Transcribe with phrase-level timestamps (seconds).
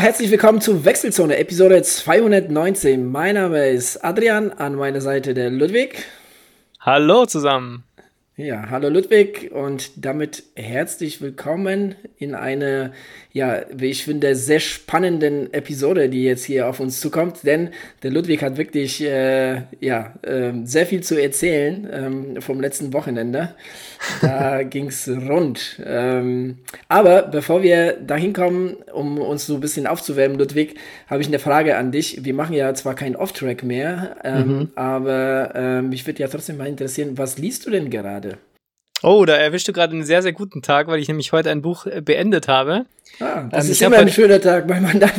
[0.00, 3.10] Herzlich willkommen zu Wechselzone, Episode 219.
[3.10, 6.04] Mein Name ist Adrian, an meiner Seite der Ludwig.
[6.78, 7.82] Hallo zusammen.
[8.40, 12.92] Ja, hallo Ludwig und damit herzlich willkommen in eine,
[13.32, 17.70] ja, wie ich finde, sehr spannenden Episode, die jetzt hier auf uns zukommt, denn
[18.04, 23.56] der Ludwig hat wirklich, äh, ja, äh, sehr viel zu erzählen ähm, vom letzten Wochenende.
[24.20, 25.82] Da ging's rund.
[25.84, 30.76] Ähm, aber bevor wir dahin kommen, um uns so ein bisschen aufzuwärmen, Ludwig,
[31.08, 32.24] habe ich eine Frage an dich.
[32.24, 34.68] Wir machen ja zwar kein Off-Track mehr, ähm, mhm.
[34.76, 38.27] aber äh, mich würde ja trotzdem mal interessieren, was liest du denn gerade?
[39.02, 41.62] Oh, da erwischst du gerade einen sehr, sehr guten Tag, weil ich nämlich heute ein
[41.62, 42.86] Buch äh, beendet habe.
[43.20, 45.10] Ah, das ähm, ist immer ein schöner Tag, weil man dann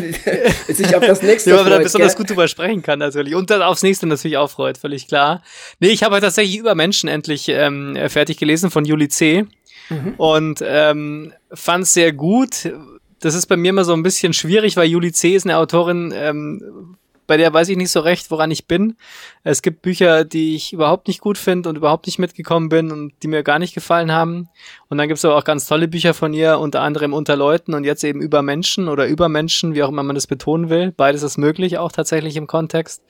[0.67, 1.71] sich auf das nächste ja, freut.
[1.71, 3.35] da besonders gut drüber sprechen kann natürlich.
[3.35, 5.43] Und dann aufs nächste natürlich auch freut, völlig klar.
[5.79, 9.45] Nee, ich habe tatsächlich über Menschen endlich ähm, fertig gelesen von Juli C.
[9.89, 10.13] Mhm.
[10.17, 12.71] Und ähm, fand es sehr gut.
[13.19, 15.35] Das ist bei mir immer so ein bisschen schwierig, weil Juli C.
[15.35, 16.95] ist eine Autorin, ähm,
[17.29, 18.97] bei der weiß ich nicht so recht, woran ich bin.
[19.43, 23.13] Es gibt Bücher, die ich überhaupt nicht gut finde und überhaupt nicht mitgekommen bin und
[23.21, 24.49] die mir gar nicht gefallen haben.
[24.87, 27.75] Und dann gibt es aber auch ganz tolle Bücher von ihr, unter anderem unter Leuten
[27.75, 30.91] und jetzt eben über Menschen oder über Menschen, wie auch immer man das betonen will.
[30.91, 33.03] Beides ist möglich, auch tatsächlich im Kontext.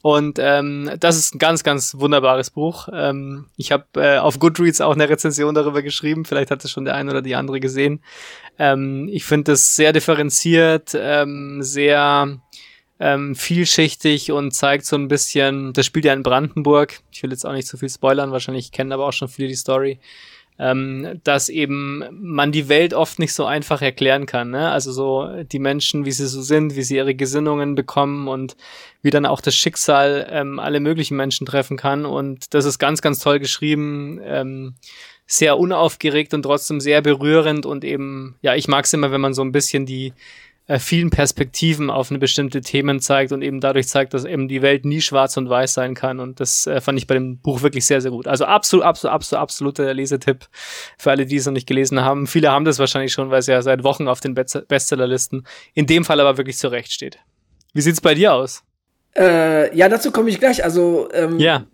[0.00, 2.88] Und ähm, das ist ein ganz, ganz wunderbares Buch.
[2.92, 6.24] Ähm, ich habe äh, auf Goodreads auch eine Rezension darüber geschrieben.
[6.24, 8.04] Vielleicht hat es schon der eine oder die andere gesehen.
[8.58, 12.38] Ähm, ich finde es sehr differenziert, ähm, sehr
[13.00, 17.46] ähm, vielschichtig und zeigt so ein bisschen, das spielt ja in Brandenburg, ich will jetzt
[17.46, 20.00] auch nicht zu viel spoilern, wahrscheinlich kennen aber auch schon viele die Story,
[20.58, 24.50] ähm, dass eben man die Welt oft nicht so einfach erklären kann.
[24.50, 24.70] Ne?
[24.70, 28.56] Also so die Menschen, wie sie so sind, wie sie ihre Gesinnungen bekommen und
[29.00, 32.04] wie dann auch das Schicksal ähm, alle möglichen Menschen treffen kann.
[32.04, 34.18] Und das ist ganz, ganz toll geschrieben.
[34.24, 34.74] Ähm,
[35.30, 39.34] sehr unaufgeregt und trotzdem sehr berührend und eben, ja, ich mag es immer, wenn man
[39.34, 40.14] so ein bisschen die,
[40.68, 44.62] äh, vielen Perspektiven auf eine bestimmte Themen zeigt und eben dadurch zeigt, dass eben die
[44.62, 46.20] Welt nie schwarz und weiß sein kann.
[46.20, 48.28] Und das äh, fand ich bei dem Buch wirklich sehr, sehr gut.
[48.28, 50.46] Also absolut, absolut, absolut, absoluter Lesetipp
[50.98, 52.26] für alle, die es noch nicht gelesen haben.
[52.26, 56.04] Viele haben das wahrscheinlich schon, weil es ja seit Wochen auf den Bestsellerlisten in dem
[56.04, 57.18] Fall aber wirklich zurecht steht.
[57.72, 58.62] Wie sieht's bei dir aus?
[59.16, 60.62] Äh, ja, dazu komme ich gleich.
[60.62, 61.64] Also, ähm, ja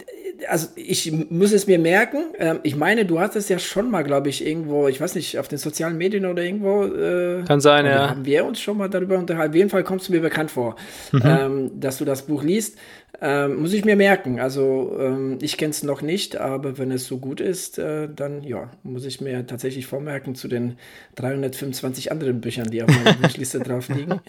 [0.48, 2.24] also ich muss es mir merken.
[2.38, 5.38] Ähm, ich meine, du hast es ja schon mal, glaube ich, irgendwo, ich weiß nicht,
[5.38, 6.84] auf den sozialen Medien oder irgendwo.
[6.84, 8.10] Äh, Kann sein, ja.
[8.10, 9.50] Haben wir uns schon mal darüber unterhalten.
[9.50, 10.76] Auf jeden Fall kommst du mir bekannt vor,
[11.12, 11.22] mhm.
[11.24, 12.78] ähm, dass du das Buch liest.
[13.20, 14.40] Ähm, muss ich mir merken.
[14.40, 18.42] Also ähm, ich kenne es noch nicht, aber wenn es so gut ist, äh, dann
[18.42, 20.78] ja, muss ich mir tatsächlich vormerken zu den
[21.16, 24.20] 325 anderen Büchern, die auf meiner Buchliste drauf liegen.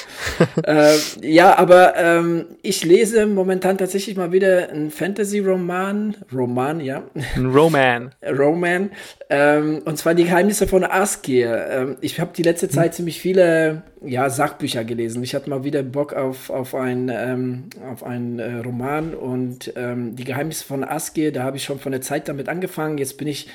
[0.64, 6.16] äh, ja, aber ähm, ich lese momentan tatsächlich mal wieder einen Fantasy-Roman.
[6.32, 7.02] Roman, ja.
[7.36, 8.14] Ein Roman.
[8.22, 8.90] Roman.
[9.32, 11.68] Ähm, und zwar die Geheimnisse von Askir.
[11.70, 12.92] Ähm, ich habe die letzte Zeit hm.
[12.96, 15.22] ziemlich viele ja, Sachbücher gelesen.
[15.22, 20.16] Ich hatte mal wieder Bock auf, auf ein, ähm, auf einen äh, Roman und ähm,
[20.16, 22.98] die Geheimnisse von Aske, da habe ich schon von der Zeit damit angefangen.
[22.98, 23.46] Jetzt bin ich,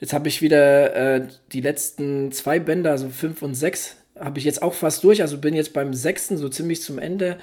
[0.00, 4.44] jetzt habe ich wieder äh, die letzten zwei Bände, also fünf und sechs, habe ich
[4.44, 5.22] jetzt auch fast durch.
[5.22, 7.38] Also bin jetzt beim sechsten, so ziemlich zum Ende.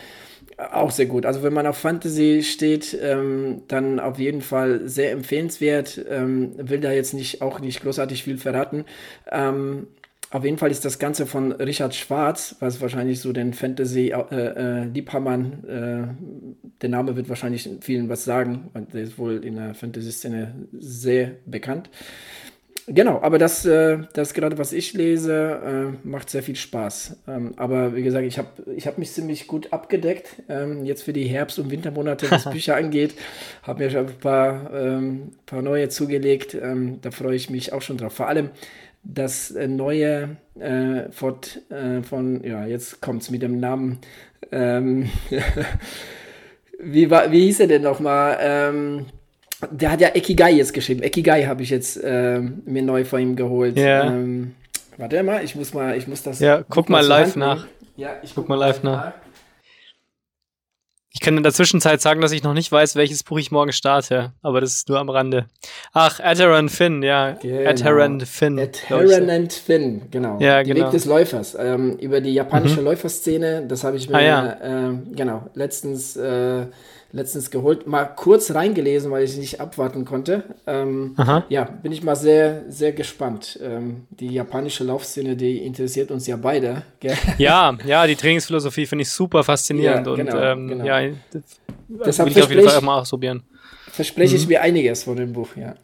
[0.57, 1.25] Auch sehr gut.
[1.25, 6.03] Also wenn man auf Fantasy steht, ähm, dann auf jeden Fall sehr empfehlenswert.
[6.09, 8.85] Ähm, will da jetzt nicht auch nicht großartig viel verraten.
[9.31, 9.87] Ähm,
[10.33, 15.99] auf jeden Fall ist das Ganze von Richard Schwarz, was wahrscheinlich so den Fantasy-Liebhabern, äh,
[15.99, 16.07] äh,
[16.81, 21.91] der Name wird wahrscheinlich vielen was sagen, der ist wohl in der Fantasy-Szene sehr bekannt.
[22.87, 27.15] Genau, aber das, äh, das gerade, was ich lese, äh, macht sehr viel Spaß.
[27.29, 31.13] Ähm, aber wie gesagt, ich habe ich hab mich ziemlich gut abgedeckt, ähm, jetzt für
[31.13, 33.15] die Herbst- und Wintermonate, was Bücher angeht.
[33.63, 36.55] Habe mir schon ein paar, ähm, paar neue zugelegt.
[36.55, 38.13] Ähm, da freue ich mich auch schon drauf.
[38.13, 38.49] Vor allem,
[39.03, 43.99] das äh, neue äh, Ford äh, von, ja, jetzt kommt es mit dem Namen.
[44.51, 45.09] Ähm,
[46.79, 48.37] wie, war, wie hieß er denn nochmal?
[48.41, 49.05] Ähm,
[49.71, 51.03] der hat ja Ekigai jetzt geschrieben.
[51.03, 53.77] Ekigai habe ich jetzt äh, mir neu von ihm geholt.
[53.77, 54.05] Ja.
[54.05, 54.55] Ähm,
[54.97, 56.39] warte mal, ich muss mal, ich muss das.
[56.39, 57.67] Ja, guck mal live nach.
[57.95, 59.05] Ja, ich guck, guck mal live nach.
[59.05, 59.13] nach.
[61.15, 63.71] Ich kann in der Zwischenzeit sagen, dass ich noch nicht weiß, welches Buch ich morgen
[63.71, 65.45] starte, aber das ist nur am Rande.
[65.93, 67.33] Ach, Ateran Finn, ja.
[67.33, 67.69] Genau.
[67.69, 68.59] Ateran Finn.
[68.59, 70.39] And Finn, genau.
[70.39, 70.85] Ja, genau.
[70.85, 71.55] Weg des Läufers.
[71.59, 72.85] Ähm, über die japanische mhm.
[72.85, 74.89] Läuferszene, das habe ich mir, ah, ja.
[74.89, 76.65] äh, genau, letztens äh,
[77.13, 80.43] letztens geholt, mal kurz reingelesen, weil ich nicht abwarten konnte.
[80.65, 81.15] Ähm,
[81.47, 83.59] ja, bin ich mal sehr, sehr gespannt.
[83.61, 86.81] Ähm, die japanische Laufszene, die interessiert uns ja beide.
[86.99, 87.15] Gell?
[87.37, 90.85] Ja, ja, die Trainingsphilosophie finde ich super faszinierend ja, genau, und ähm, genau.
[90.85, 91.11] ja,
[91.87, 93.43] deshalb will ich auf jeden Fall auch mal ausprobieren.
[93.91, 94.41] Verspreche mhm.
[94.41, 95.75] ich mir einiges von dem Buch, ja.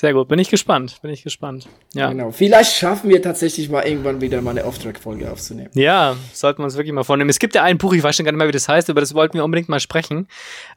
[0.00, 1.68] Sehr gut, bin ich gespannt, bin ich gespannt.
[1.92, 2.08] Ja.
[2.08, 2.30] Genau.
[2.30, 5.68] Vielleicht schaffen wir tatsächlich mal irgendwann wieder mal eine Auftragfolge aufzunehmen.
[5.74, 7.28] Ja, sollten wir uns wirklich mal vornehmen.
[7.28, 9.02] Es gibt ja ein Buch, ich weiß schon gar nicht mehr, wie das heißt, aber
[9.02, 10.26] das wollten wir unbedingt mal sprechen,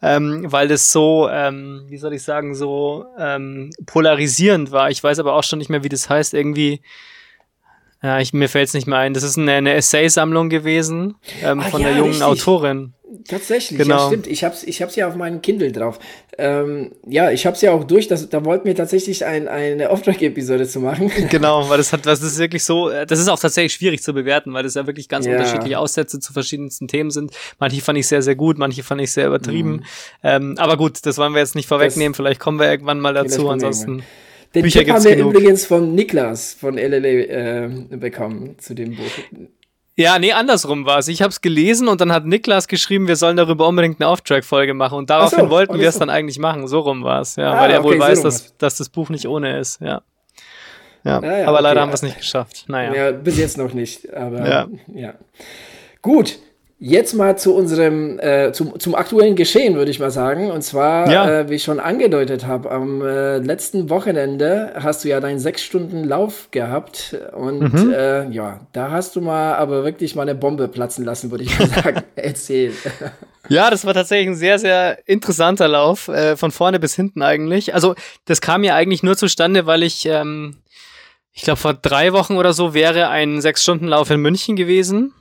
[0.01, 4.91] ähm, weil das so, ähm, wie soll ich sagen, so ähm, polarisierend war.
[4.91, 6.33] Ich weiß aber auch schon nicht mehr, wie das heißt.
[6.33, 6.81] Irgendwie
[8.03, 9.13] ja, ich, mir fällt es nicht mehr ein.
[9.13, 12.25] Das ist eine, eine Essay-Sammlung gewesen ähm, ah, von ja, der jungen richtig.
[12.25, 12.93] Autorin.
[13.29, 13.97] Tatsächlich, genau.
[13.97, 14.27] ja stimmt.
[14.27, 15.99] Ich hab's, ich hab's ja auf meinem Kindle drauf.
[16.37, 18.07] Ähm, ja, ich hab's ja auch durch.
[18.07, 21.11] Das, da wollten wir tatsächlich ein, eine Auftrag-Episode zu machen.
[21.29, 24.13] Genau, weil das hat, das ist wirklich so, äh, das ist auch tatsächlich schwierig zu
[24.13, 25.33] bewerten, weil das ja wirklich ganz ja.
[25.33, 27.31] unterschiedliche Aussätze zu verschiedensten Themen sind.
[27.59, 29.71] Manche fand ich sehr, sehr gut, manche fand ich sehr übertrieben.
[29.71, 29.83] Mhm.
[30.23, 32.13] Ähm, aber gut, das wollen wir jetzt nicht vorwegnehmen.
[32.13, 33.49] Das, Vielleicht kommen wir irgendwann mal dazu.
[33.49, 34.03] Ansonsten.
[34.53, 35.33] Den Bücher Tipp haben wir genug.
[35.33, 39.49] übrigens von Niklas von LLA äh, bekommen zu dem Buch.
[39.95, 41.07] Ja, nee, andersrum war es.
[41.07, 44.73] Ich habe es gelesen und dann hat Niklas geschrieben, wir sollen darüber unbedingt eine Off-Track-Folge
[44.73, 44.97] machen.
[44.97, 46.67] Und daraufhin so, wollten wir es dann eigentlich machen.
[46.67, 47.53] So rum war es, ja.
[47.53, 50.01] Ah, weil er okay, wohl weiß, so dass, dass das Buch nicht ohne ist, ja.
[51.03, 51.63] Ja, ja, ja aber okay.
[51.63, 52.65] leider haben wir es nicht geschafft.
[52.67, 52.93] Naja.
[52.93, 54.11] Ja, bis jetzt noch nicht.
[54.13, 54.67] Aber ja.
[54.93, 55.13] ja.
[56.01, 56.39] Gut,
[56.85, 60.51] Jetzt mal zu unserem, äh, zum, zum aktuellen Geschehen, würde ich mal sagen.
[60.51, 61.39] Und zwar, ja.
[61.39, 65.61] äh, wie ich schon angedeutet habe, am äh, letzten Wochenende hast du ja deinen sechs
[65.61, 67.15] Stunden Lauf gehabt.
[67.31, 67.93] Und mhm.
[67.93, 71.57] Äh, ja, da hast du mal aber wirklich mal eine Bombe platzen lassen, würde ich
[71.57, 72.03] mal sagen.
[72.17, 72.73] Erzähl.
[73.47, 77.73] Ja, das war tatsächlich ein sehr, sehr interessanter Lauf, äh, von vorne bis hinten eigentlich.
[77.73, 77.95] Also,
[78.25, 80.57] das kam ja eigentlich nur zustande, weil ich, ähm,
[81.31, 85.13] ich glaube, vor drei Wochen oder so wäre ein Sechs-Stunden-Lauf in München gewesen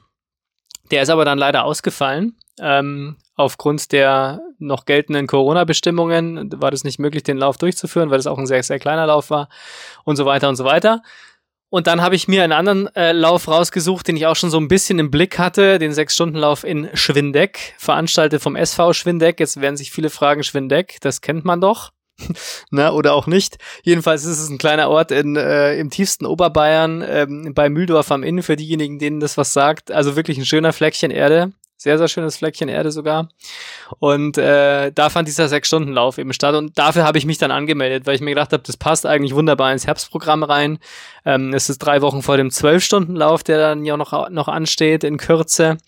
[0.93, 2.37] der ist aber dann leider ausgefallen.
[2.61, 8.27] Ähm, aufgrund der noch geltenden Corona-Bestimmungen war das nicht möglich, den Lauf durchzuführen, weil es
[8.27, 9.49] auch ein sehr, sehr kleiner Lauf war
[10.05, 11.03] und so weiter und so weiter.
[11.71, 14.59] Und dann habe ich mir einen anderen äh, Lauf rausgesucht, den ich auch schon so
[14.59, 19.41] ein bisschen im Blick hatte, den Sechs-Stunden-Lauf in Schwindeck, veranstaltet vom SV Schwindeck.
[19.41, 21.93] Jetzt werden sich viele fragen, Schwindeck, das kennt man doch.
[22.71, 23.59] ne, oder auch nicht.
[23.83, 28.23] Jedenfalls ist es ein kleiner Ort in, äh, im tiefsten Oberbayern, ähm, bei Mühldorf am
[28.23, 29.91] Inn, für diejenigen, denen das was sagt.
[29.91, 31.53] Also wirklich ein schöner Fleckchen Erde.
[31.77, 33.29] Sehr, sehr schönes Fleckchen Erde sogar.
[33.99, 36.55] Und äh, da fand dieser Sechs-Stunden-Lauf eben statt.
[36.55, 39.35] Und dafür habe ich mich dann angemeldet, weil ich mir gedacht habe, das passt eigentlich
[39.35, 40.79] wunderbar ins Herbstprogramm rein.
[41.25, 45.17] Ähm, es ist drei Wochen vor dem Zwölf-Stunden-Lauf, der dann ja noch, noch ansteht in
[45.17, 45.79] Kürze.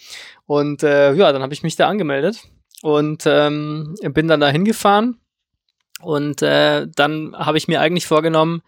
[0.46, 2.42] Und äh, ja, dann habe ich mich da angemeldet
[2.82, 5.20] und ähm, bin dann da hingefahren
[6.04, 8.62] und äh, dann habe ich mir eigentlich vorgenommen,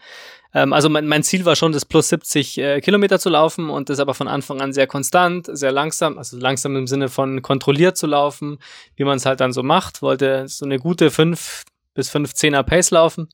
[0.57, 3.91] ähm, also mein, mein Ziel war schon, das plus 70 äh, Kilometer zu laufen und
[3.91, 7.99] das aber von Anfang an sehr konstant, sehr langsam, also langsam im Sinne von kontrolliert
[7.99, 8.59] zu laufen,
[8.97, 10.01] wie man es halt dann so macht.
[10.01, 13.29] Wollte so eine gute 5 bis 15er Pace laufen.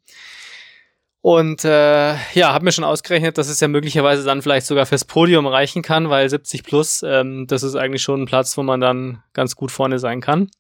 [1.23, 5.05] Und äh, ja, habe mir schon ausgerechnet, dass es ja möglicherweise dann vielleicht sogar fürs
[5.05, 8.81] Podium reichen kann, weil 70 plus, ähm, das ist eigentlich schon ein Platz, wo man
[8.81, 10.51] dann ganz gut vorne sein kann.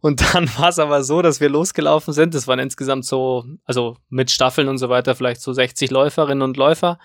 [0.00, 2.36] Und dann war es aber so, dass wir losgelaufen sind.
[2.36, 6.56] Das waren insgesamt so, also mit Staffeln und so weiter, vielleicht so 60 Läuferinnen und
[6.56, 7.00] Läufer.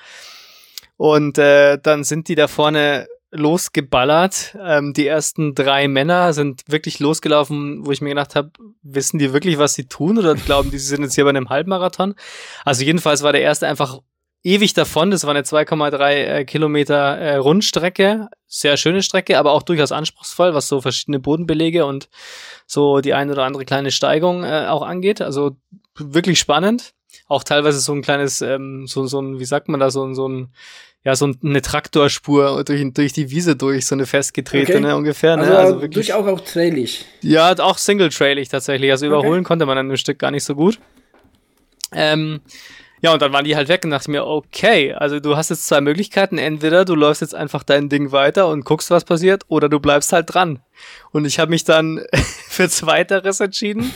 [0.96, 4.58] Und äh, dann sind die da vorne losgeballert.
[4.62, 8.52] Ähm, die ersten drei Männer sind wirklich losgelaufen, wo ich mir gedacht habe,
[8.84, 11.50] wissen die wirklich, was sie tun oder glauben die, sie sind jetzt hier bei einem
[11.50, 12.16] Halbmarathon?
[12.66, 14.00] Also jedenfalls war der erste einfach
[14.44, 15.12] ewig davon.
[15.12, 18.28] Das war eine 2,3 äh, Kilometer äh, Rundstrecke.
[18.48, 22.10] Sehr schöne Strecke, aber auch durchaus anspruchsvoll, was so verschiedene Bodenbelege und
[22.66, 25.22] so die ein oder andere kleine Steigung äh, auch angeht.
[25.22, 25.58] Also
[25.98, 26.94] wirklich spannend.
[27.28, 30.28] Auch teilweise so ein kleines, ähm, so, so ein, wie sagt man da, so, so
[30.28, 30.54] ein
[31.04, 34.98] ja, so eine Traktorspur durch, durch die Wiese durch, so eine festgetretene okay.
[34.98, 35.36] ungefähr.
[35.36, 35.44] Ne?
[35.44, 37.06] Also, also wirklich, durch auch, auch trailig.
[37.22, 38.92] Ja, auch single-trailig tatsächlich.
[38.92, 39.48] Also überholen okay.
[39.48, 40.80] konnte man dann ein Stück gar nicht so gut.
[41.92, 42.42] Ähm,
[43.02, 45.66] ja, und dann waren die halt weg und dachte mir, okay, also du hast jetzt
[45.66, 46.38] zwei Möglichkeiten.
[46.38, 50.14] Entweder du läufst jetzt einfach dein Ding weiter und guckst, was passiert, oder du bleibst
[50.14, 50.60] halt dran.
[51.12, 52.06] Und ich habe mich dann
[52.48, 53.92] für Zweiteres entschieden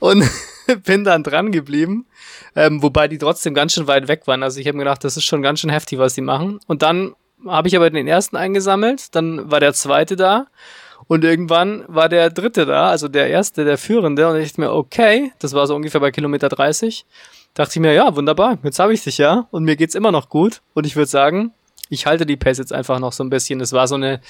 [0.00, 0.28] und
[0.84, 2.06] bin dann dran geblieben
[2.56, 4.42] ähm, wobei die trotzdem ganz schön weit weg waren.
[4.42, 6.60] Also ich habe mir gedacht, das ist schon ganz schön heftig, was die machen.
[6.66, 7.14] Und dann
[7.46, 10.46] habe ich aber den ersten eingesammelt, dann war der zweite da
[11.08, 14.28] und irgendwann war der dritte da, also der erste, der Führende.
[14.28, 17.04] Und ich dachte mir, okay, das war so ungefähr bei Kilometer 30.
[17.54, 20.28] Dachte ich mir, ja, wunderbar, jetzt habe ich dich ja und mir geht's immer noch
[20.28, 20.62] gut.
[20.74, 21.52] Und ich würde sagen,
[21.88, 23.58] ich halte die Pace jetzt einfach noch so ein bisschen.
[23.58, 24.20] Das war so eine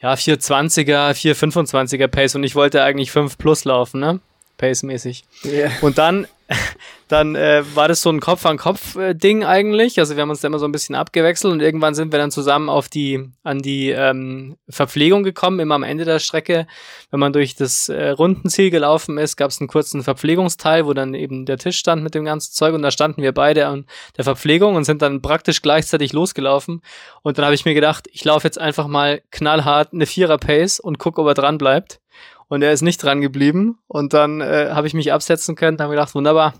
[0.00, 4.20] ja, 420er, 425er Pace und ich wollte eigentlich 5 plus laufen, ne?
[4.58, 5.24] Pace-mäßig.
[5.44, 5.70] Yeah.
[5.82, 6.26] Und dann
[7.08, 9.98] dann äh, war das so ein Kopf-an-Kopf-Ding eigentlich.
[9.98, 12.30] Also wir haben uns da immer so ein bisschen abgewechselt und irgendwann sind wir dann
[12.30, 16.66] zusammen auf die, an die ähm, Verpflegung gekommen, immer am Ende der Strecke.
[17.10, 21.14] Wenn man durch das äh, Rundenziel gelaufen ist, gab es einen kurzen Verpflegungsteil, wo dann
[21.14, 23.86] eben der Tisch stand mit dem ganzen Zeug und da standen wir beide an
[24.16, 26.82] der Verpflegung und sind dann praktisch gleichzeitig losgelaufen.
[27.22, 30.98] Und dann habe ich mir gedacht, ich laufe jetzt einfach mal knallhart eine Vierer-Pace und
[30.98, 32.00] gucke, ob er dran bleibt.
[32.48, 33.78] Und er ist nicht dran geblieben.
[33.86, 36.54] Und dann äh, habe ich mich absetzen können, habe gedacht, wunderbar,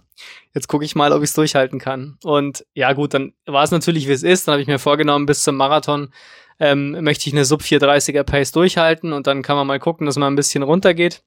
[0.55, 2.19] jetzt gucke ich mal, ob ich es durchhalten kann.
[2.25, 4.47] Und ja gut, dann war es natürlich, wie es ist.
[4.47, 6.13] Dann habe ich mir vorgenommen, bis zum Marathon
[6.59, 10.17] ähm, möchte ich eine Sub 430er Pace durchhalten und dann kann man mal gucken, dass
[10.17, 11.23] man ein bisschen runtergeht.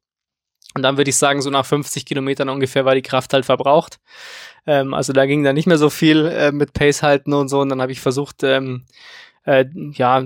[0.76, 4.00] Und dann würde ich sagen, so nach 50 Kilometern ungefähr war die Kraft halt verbraucht.
[4.68, 7.62] Ähm, also da ging dann nicht mehr so viel äh, mit Pace halten und so.
[7.62, 8.86] Und dann habe ich versucht, ähm,
[9.46, 10.24] äh, ja,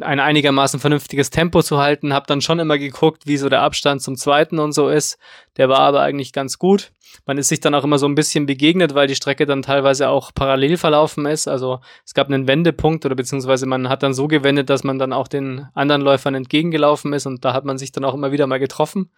[0.00, 2.12] ein einigermaßen vernünftiges Tempo zu halten.
[2.12, 5.18] Hab dann schon immer geguckt, wie so der Abstand zum zweiten und so ist.
[5.56, 6.92] Der war aber eigentlich ganz gut.
[7.26, 10.08] Man ist sich dann auch immer so ein bisschen begegnet, weil die Strecke dann teilweise
[10.08, 11.48] auch parallel verlaufen ist.
[11.48, 15.12] Also es gab einen Wendepunkt oder beziehungsweise man hat dann so gewendet, dass man dann
[15.12, 18.46] auch den anderen Läufern entgegengelaufen ist und da hat man sich dann auch immer wieder
[18.46, 19.10] mal getroffen.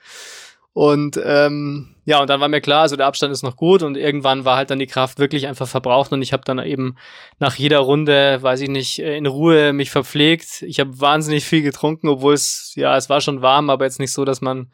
[0.76, 3.96] Und ähm, ja, und dann war mir klar, also der Abstand ist noch gut und
[3.96, 6.96] irgendwann war halt dann die Kraft wirklich einfach verbraucht und ich habe dann eben
[7.38, 10.60] nach jeder Runde, weiß ich nicht, in Ruhe mich verpflegt.
[10.60, 14.12] Ich habe wahnsinnig viel getrunken, obwohl es, ja, es war schon warm, aber jetzt nicht
[14.12, 14.70] so, dass man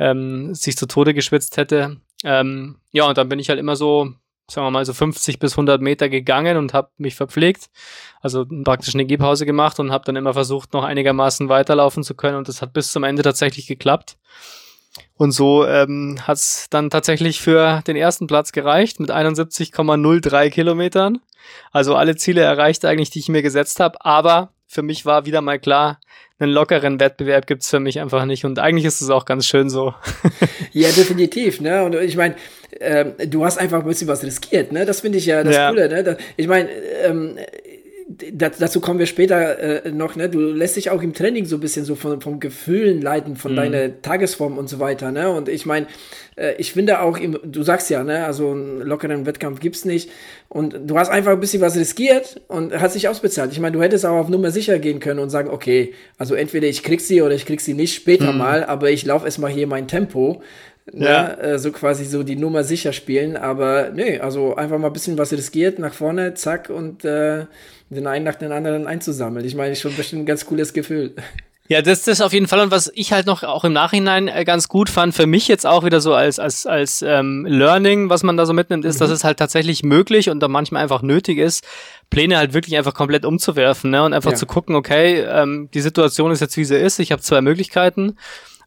[0.00, 1.98] ähm, sich zu Tode geschwitzt hätte.
[2.24, 4.14] Ähm, ja, und dann bin ich halt immer so,
[4.50, 7.70] sagen wir mal, so 50 bis 100 Meter gegangen und habe mich verpflegt.
[8.20, 12.36] Also praktisch eine Gehpause gemacht und habe dann immer versucht, noch einigermaßen weiterlaufen zu können
[12.36, 14.18] und das hat bis zum Ende tatsächlich geklappt.
[15.18, 21.20] Und so ähm, hat es dann tatsächlich für den ersten Platz gereicht mit 71,03 Kilometern.
[21.72, 24.04] Also alle Ziele erreicht eigentlich, die ich mir gesetzt habe.
[24.04, 26.00] Aber für mich war wieder mal klar,
[26.38, 28.44] einen lockeren Wettbewerb gibt's für mich einfach nicht.
[28.44, 29.94] Und eigentlich ist es auch ganz schön so.
[30.72, 31.62] ja, definitiv.
[31.62, 31.82] Ne?
[31.84, 32.34] Und ich meine,
[32.80, 34.70] ähm, du hast einfach ein bisschen was riskiert.
[34.70, 34.84] Ne?
[34.84, 35.70] Das finde ich ja das ja.
[35.70, 35.88] Coole.
[35.88, 36.18] Ne?
[36.36, 36.68] Ich meine,
[37.04, 37.38] ähm,
[38.08, 40.28] dazu kommen wir später äh, noch, ne?
[40.28, 43.52] Du lässt dich auch im Training so ein bisschen so von, vom Gefühlen leiten, von
[43.52, 43.56] mhm.
[43.56, 45.30] deiner Tagesform und so weiter, ne?
[45.30, 45.86] Und ich meine,
[46.36, 50.10] äh, ich finde auch, im, du sagst ja, ne, also einen lockeren Wettkampf gibt's nicht.
[50.48, 53.50] Und du hast einfach ein bisschen was riskiert und hast sich ausbezahlt.
[53.50, 56.68] Ich meine, du hättest auch auf Nummer sicher gehen können und sagen, okay, also entweder
[56.68, 58.38] ich krieg sie oder ich krieg sie nicht später mhm.
[58.38, 60.42] mal, aber ich laufe erstmal hier mein Tempo.
[60.92, 61.34] Ne, ja.
[61.34, 65.18] äh, so quasi so die Nummer sicher spielen, aber nee, also einfach mal ein bisschen
[65.18, 67.46] was riskiert, nach vorne, zack und äh,
[67.90, 69.44] den einen nach den anderen einzusammeln.
[69.44, 71.14] Ich meine, schon bestimmt ein ganz cooles Gefühl.
[71.68, 74.44] Ja, das ist auf jeden Fall und was ich halt noch auch im Nachhinein äh,
[74.44, 78.22] ganz gut fand, für mich jetzt auch wieder so als als als ähm, Learning, was
[78.22, 78.98] man da so mitnimmt, ist, mhm.
[79.00, 81.66] dass es halt tatsächlich möglich und da manchmal einfach nötig ist,
[82.08, 84.36] Pläne halt wirklich einfach komplett umzuwerfen, ne und einfach ja.
[84.36, 88.16] zu gucken, okay, ähm, die Situation ist jetzt wie sie ist, ich habe zwei Möglichkeiten,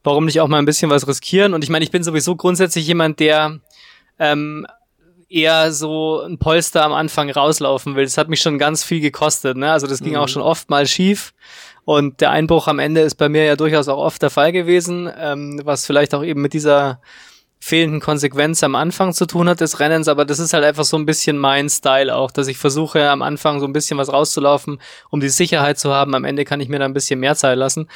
[0.04, 1.54] warum nicht auch mal ein bisschen was riskieren?
[1.54, 3.60] Und ich meine, ich bin sowieso grundsätzlich jemand, der
[4.18, 4.66] ähm,
[5.30, 8.04] eher so ein Polster am Anfang rauslaufen will.
[8.04, 9.58] Das hat mich schon ganz viel gekostet.
[9.58, 9.72] Ne?
[9.72, 10.20] Also das ging mhm.
[10.20, 11.34] auch schon oft mal schief.
[11.86, 15.10] Und der Einbruch am Ende ist bei mir ja durchaus auch oft der Fall gewesen,
[15.18, 17.00] ähm, was vielleicht auch eben mit dieser
[17.60, 20.98] fehlenden Konsequenz am Anfang zu tun hat des Rennens, aber das ist halt einfach so
[20.98, 24.80] ein bisschen mein Style auch, dass ich versuche am Anfang so ein bisschen was rauszulaufen,
[25.10, 26.16] um die Sicherheit zu haben.
[26.16, 27.90] Am Ende kann ich mir da ein bisschen mehr Zeit lassen.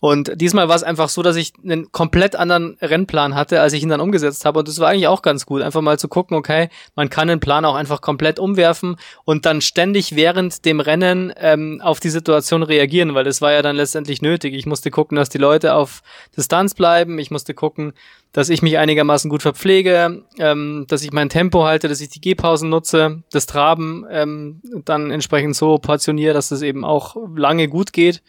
[0.00, 3.82] Und diesmal war es einfach so, dass ich einen komplett anderen Rennplan hatte, als ich
[3.82, 4.58] ihn dann umgesetzt habe.
[4.58, 7.40] Und das war eigentlich auch ganz gut, einfach mal zu gucken, okay, man kann den
[7.40, 12.62] Plan auch einfach komplett umwerfen und dann ständig während dem Rennen ähm, auf die Situation
[12.62, 14.54] reagieren, weil das war ja dann letztendlich nötig.
[14.54, 16.02] Ich musste gucken, dass die Leute auf
[16.36, 17.18] Distanz bleiben.
[17.18, 17.92] Ich musste gucken,
[18.32, 22.20] dass ich mich einigermaßen gut verpflege, ähm, dass ich mein Tempo halte, dass ich die
[22.20, 27.92] Gehpausen nutze, das Traben ähm, dann entsprechend so portioniere, dass es eben auch lange gut
[27.92, 28.22] geht.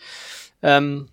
[0.63, 1.07] Ähm,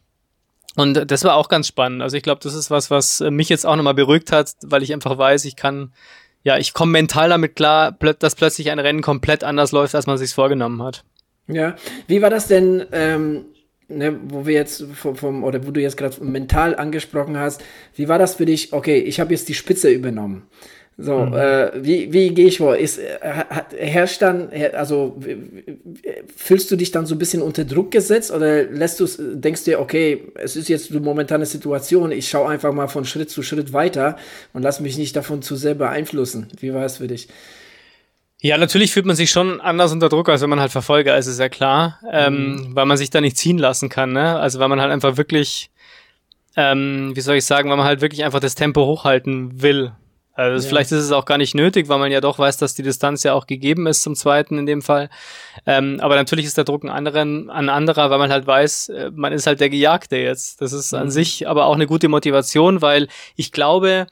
[0.79, 2.03] und das war auch ganz spannend.
[2.03, 4.93] Also ich glaube, das ist was, was mich jetzt auch nochmal beruhigt hat, weil ich
[4.93, 5.93] einfach weiß, ich kann,
[6.45, 10.19] ja, ich komme mental damit klar, dass plötzlich ein Rennen komplett anders läuft, als man
[10.19, 11.03] sich vorgenommen hat.
[11.49, 11.75] Ja,
[12.07, 13.47] wie war das denn, ähm,
[13.89, 17.61] ne, wo wir jetzt vom, vom oder wo du jetzt gerade mental angesprochen hast,
[17.97, 18.73] wie war das für dich?
[18.73, 20.47] Okay, ich habe jetzt die Spitze übernommen.
[21.01, 21.33] So, mhm.
[21.33, 22.77] äh, wie, wie gehe ich vor?
[22.77, 23.09] Ist, äh,
[23.79, 25.17] herrscht dann, also
[26.35, 29.79] fühlst du dich dann so ein bisschen unter Druck gesetzt oder lässt du denkst dir,
[29.79, 33.73] okay, es ist jetzt die momentane Situation, ich schaue einfach mal von Schritt zu Schritt
[33.73, 34.17] weiter
[34.53, 36.49] und lass mich nicht davon zu sehr beeinflussen.
[36.59, 37.29] Wie war es für dich?
[38.41, 41.29] Ja, natürlich fühlt man sich schon anders unter Druck, als wenn man halt Verfolger ist,
[41.29, 42.59] ist ja klar, ähm, mhm.
[42.59, 44.37] ähm, weil man sich da nicht ziehen lassen kann, ne?
[44.37, 45.71] Also weil man halt einfach wirklich,
[46.57, 49.93] ähm, wie soll ich sagen, weil man halt wirklich einfach das Tempo hochhalten will.
[50.39, 50.69] Also ja.
[50.69, 53.25] vielleicht ist es auch gar nicht nötig, weil man ja doch weiß, dass die Distanz
[53.25, 55.11] ja auch gegeben ist zum zweiten in dem Fall.
[55.67, 59.11] Ähm, aber natürlich ist der Druck ein, anderen, ein anderer, weil man halt weiß, äh,
[59.13, 60.61] man ist halt der Gejagte jetzt.
[60.61, 60.99] Das ist mhm.
[61.01, 64.07] an sich aber auch eine gute Motivation, weil ich glaube,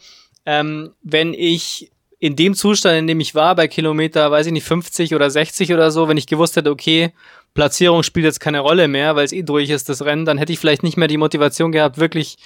[0.47, 4.67] ähm, wenn ich in dem Zustand, in dem ich war, bei Kilometer, weiß ich nicht,
[4.67, 7.13] 50 oder 60 oder so, wenn ich gewusst hätte, okay,
[7.55, 10.53] Platzierung spielt jetzt keine Rolle mehr, weil es eh durch ist, das Rennen, dann hätte
[10.53, 12.37] ich vielleicht nicht mehr die Motivation gehabt, wirklich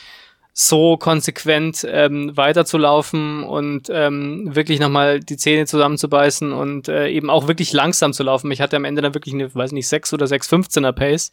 [0.68, 7.48] so konsequent ähm, weiterzulaufen und ähm, wirklich nochmal die Zähne zusammenzubeißen und äh, eben auch
[7.48, 8.50] wirklich langsam zu laufen.
[8.50, 11.32] Ich hatte am Ende dann wirklich eine, weiß nicht, 6 oder 6,15er Pace.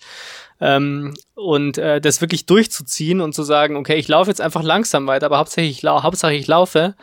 [0.62, 5.08] Ähm, und äh, das wirklich durchzuziehen und zu sagen, okay, ich laufe jetzt einfach langsam
[5.08, 6.96] weiter, aber hauptsächlich ich, lau Hauptsache ich laufe.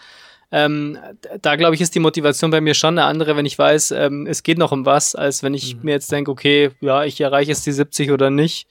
[0.50, 0.98] Ähm,
[1.42, 4.26] da glaube ich, ist die Motivation bei mir schon eine andere, wenn ich weiß, ähm,
[4.26, 5.82] es geht noch um was, als wenn ich mhm.
[5.82, 8.66] mir jetzt denke, okay, ja, ich erreiche jetzt die 70 oder nicht.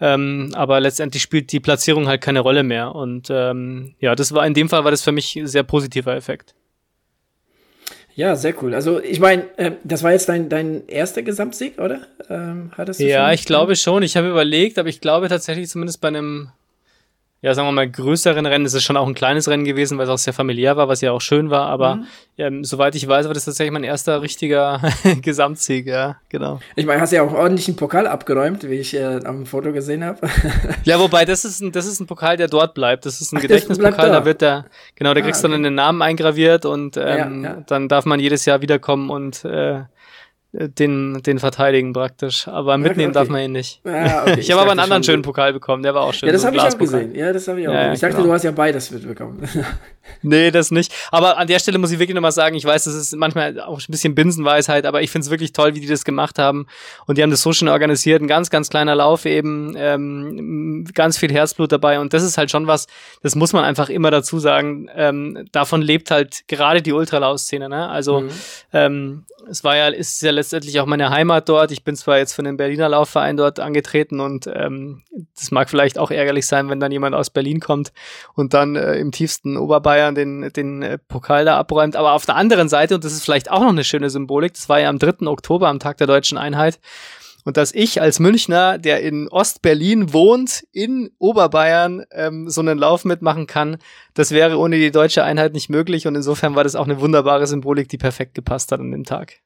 [0.00, 2.94] Ähm, aber letztendlich spielt die Platzierung halt keine Rolle mehr.
[2.94, 6.16] Und ähm, ja, das war in dem Fall war das für mich ein sehr positiver
[6.16, 6.54] Effekt.
[8.14, 8.74] Ja, sehr cool.
[8.74, 12.02] Also ich meine, äh, das war jetzt dein, dein erster Gesamtsieg, oder?
[12.28, 14.02] Ähm, hattest du ja, ich glaube schon.
[14.02, 16.50] Ich habe überlegt, aber ich glaube tatsächlich zumindest bei einem
[17.42, 18.66] ja, sagen wir mal, größeren Rennen.
[18.66, 21.00] Es ist schon auch ein kleines Rennen gewesen, weil es auch sehr familiär war, was
[21.00, 21.68] ja auch schön war.
[21.68, 22.06] Aber mhm.
[22.36, 24.82] ähm, soweit ich weiß, war das tatsächlich mein erster richtiger
[25.22, 26.60] Gesamtsieg, ja, genau.
[26.76, 30.04] Ich meine, hast ja auch ordentlich einen Pokal abgeräumt, wie ich äh, am Foto gesehen
[30.04, 30.28] habe.
[30.84, 33.06] ja, wobei, das ist, ein, das ist ein Pokal, der dort bleibt.
[33.06, 34.20] Das ist ein Ach, Gedächtnispokal, da.
[34.20, 35.48] da wird der, genau, da ah, kriegst okay.
[35.48, 37.62] du dann den Namen eingraviert und ähm, ja, ja.
[37.66, 39.84] dann darf man jedes Jahr wiederkommen und äh,
[40.52, 42.48] den, den verteidigen praktisch.
[42.48, 43.20] Aber mitnehmen okay.
[43.20, 43.80] darf man ihn nicht.
[43.84, 44.36] Ja, okay.
[44.40, 46.26] ich habe aber einen anderen schönen Pokal bekommen, der war auch schön.
[46.26, 47.14] Ja, das so habe ich auch gesehen.
[47.14, 47.72] Ja, das habe ich auch.
[47.72, 48.26] Ja, ich dachte, genau.
[48.28, 49.42] du hast ja beides mitbekommen.
[50.22, 50.92] nee, das nicht.
[51.10, 53.78] Aber an der Stelle muss ich wirklich nochmal sagen, ich weiß, das ist manchmal auch
[53.78, 56.66] ein bisschen Binsenweisheit, aber ich finde es wirklich toll, wie die das gemacht haben.
[57.06, 58.22] Und die haben das so schön organisiert.
[58.22, 62.00] Ein ganz, ganz kleiner Lauf eben, ähm, ganz viel Herzblut dabei.
[62.00, 62.86] Und das ist halt schon was,
[63.22, 64.88] das muss man einfach immer dazu sagen.
[64.94, 67.68] Ähm, davon lebt halt gerade die Ultralauf-Szene.
[67.68, 67.88] Ne?
[67.88, 68.30] Also mhm.
[68.72, 71.72] ähm, es war ja, ist ja letztendlich auch meine Heimat dort.
[71.72, 75.02] Ich bin zwar jetzt für den Berliner Laufverein dort angetreten und ähm,
[75.34, 77.92] das mag vielleicht auch ärgerlich sein, wenn dann jemand aus Berlin kommt
[78.34, 81.96] und dann äh, im tiefsten Oberbayern den, den äh, Pokal da abräumt.
[81.96, 84.68] Aber auf der anderen Seite, und das ist vielleicht auch noch eine schöne Symbolik, das
[84.68, 85.26] war ja am 3.
[85.26, 86.78] Oktober, am Tag der deutschen Einheit,
[87.44, 93.04] und dass ich als Münchner, der in Ostberlin wohnt, in Oberbayern ähm, so einen Lauf
[93.04, 93.78] mitmachen kann,
[94.14, 96.06] das wäre ohne die deutsche Einheit nicht möglich.
[96.06, 99.40] Und insofern war das auch eine wunderbare Symbolik, die perfekt gepasst hat an dem Tag.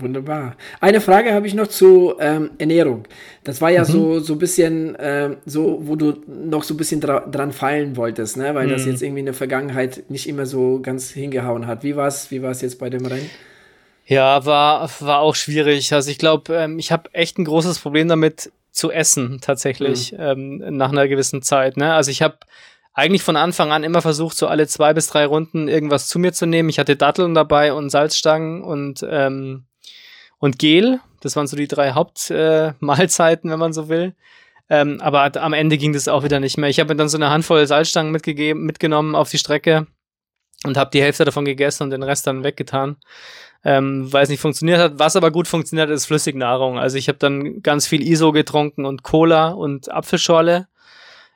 [0.00, 0.56] Wunderbar.
[0.80, 3.04] Eine Frage habe ich noch zu ähm, Ernährung.
[3.44, 3.86] Das war ja mhm.
[3.86, 7.96] so so ein bisschen äh, so, wo du noch so ein bisschen dra dran fallen
[7.96, 8.54] wolltest, ne?
[8.54, 8.70] weil mhm.
[8.70, 11.82] das jetzt irgendwie in der Vergangenheit nicht immer so ganz hingehauen hat.
[11.82, 13.30] Wie war es wie war's jetzt bei dem Rennen?
[14.08, 15.92] Ja, war, war auch schwierig.
[15.92, 20.62] Also ich glaube, ähm, ich habe echt ein großes Problem damit zu essen, tatsächlich, mhm.
[20.62, 21.76] ähm, nach einer gewissen Zeit.
[21.76, 21.92] Ne?
[21.92, 22.38] Also ich habe
[22.94, 26.32] eigentlich von Anfang an immer versucht, so alle zwei bis drei Runden irgendwas zu mir
[26.32, 26.68] zu nehmen.
[26.68, 29.66] Ich hatte Datteln dabei und Salzstangen und, ähm,
[30.38, 31.00] und Gel.
[31.20, 34.14] Das waren so die drei Hauptmahlzeiten, äh, wenn man so will.
[34.70, 36.68] Ähm, aber am Ende ging das auch wieder nicht mehr.
[36.68, 39.86] Ich habe mir dann so eine Handvoll Salzstangen mitgegeben, mitgenommen auf die Strecke
[40.64, 42.96] und habe die Hälfte davon gegessen und den Rest dann weggetan
[43.64, 44.98] ähm, weil es nicht funktioniert hat.
[44.98, 46.78] Was aber gut funktioniert, ist Flüssignahrung.
[46.78, 50.68] Also ich habe dann ganz viel ISO getrunken und Cola und Apfelschorle.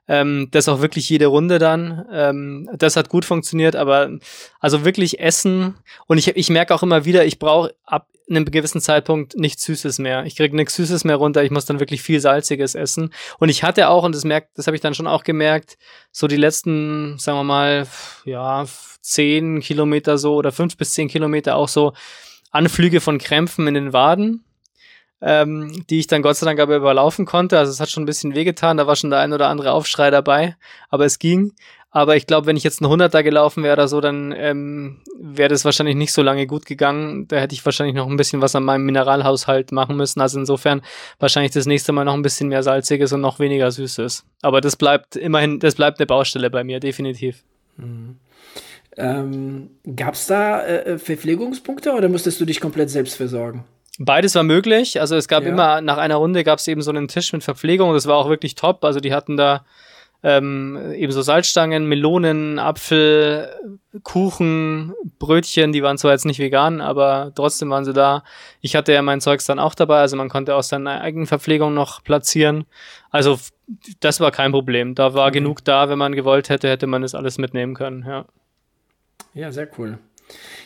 [0.09, 2.07] Ähm, das auch wirklich jede Runde dann.
[2.13, 4.11] Ähm, das hat gut funktioniert, aber
[4.59, 8.81] also wirklich Essen und ich, ich merke auch immer wieder, ich brauche ab einem gewissen
[8.81, 10.25] Zeitpunkt nichts Süßes mehr.
[10.25, 13.13] Ich kriege nichts Süßes mehr runter, ich muss dann wirklich viel Salziges essen.
[13.39, 15.77] Und ich hatte auch, und das merkt, das habe ich dann schon auch gemerkt,
[16.11, 17.87] so die letzten, sagen wir mal,
[18.25, 18.65] ja,
[19.01, 21.93] zehn Kilometer so oder fünf bis zehn Kilometer auch so
[22.51, 24.45] Anflüge von Krämpfen in den Waden,
[25.23, 27.59] ähm, die ich dann Gott sei Dank aber überlaufen konnte.
[27.59, 30.11] Also es hat schon ein bisschen wehgetan, da war schon der ein oder andere Aufschrei
[30.11, 30.57] dabei,
[30.91, 31.53] aber es ging.
[31.95, 35.51] Aber ich glaube, wenn ich jetzt ein Hunderter gelaufen wäre oder so, dann ähm, wäre
[35.51, 37.29] das wahrscheinlich nicht so lange gut gegangen.
[37.29, 40.23] Da hätte ich wahrscheinlich noch ein bisschen was an meinem Mineralhaushalt machen müssen.
[40.23, 40.81] Also insofern
[41.19, 44.25] wahrscheinlich das nächste Mal noch ein bisschen mehr Salziges und noch weniger Süßes.
[44.41, 47.45] Aber das bleibt immerhin, das bleibt eine Baustelle bei mir, definitiv.
[47.77, 48.17] Mhm.
[48.97, 53.65] Ähm, Gab es da äh, Verpflegungspunkte oder musstest du dich komplett selbst versorgen?
[54.05, 55.01] Beides war möglich.
[55.01, 55.51] Also es gab ja.
[55.51, 57.93] immer, nach einer Runde gab es eben so einen Tisch mit Verpflegung.
[57.93, 58.85] Das war auch wirklich top.
[58.85, 59.65] Also die hatten da
[60.25, 63.49] ähm, eben so Salzstangen, Melonen, Apfel,
[64.05, 68.23] Kuchen, Brötchen, die waren zwar jetzt nicht vegan, aber trotzdem waren sie da.
[68.61, 71.75] Ich hatte ja mein Zeugs dann auch dabei, also man konnte auch seine eigene Verpflegung
[71.75, 72.67] noch platzieren.
[73.11, 73.39] Also
[74.01, 74.95] das war kein Problem.
[74.95, 75.35] Da war mhm.
[75.35, 78.25] genug da, wenn man gewollt hätte, hätte man das alles mitnehmen können, ja.
[79.35, 79.99] Ja, sehr cool.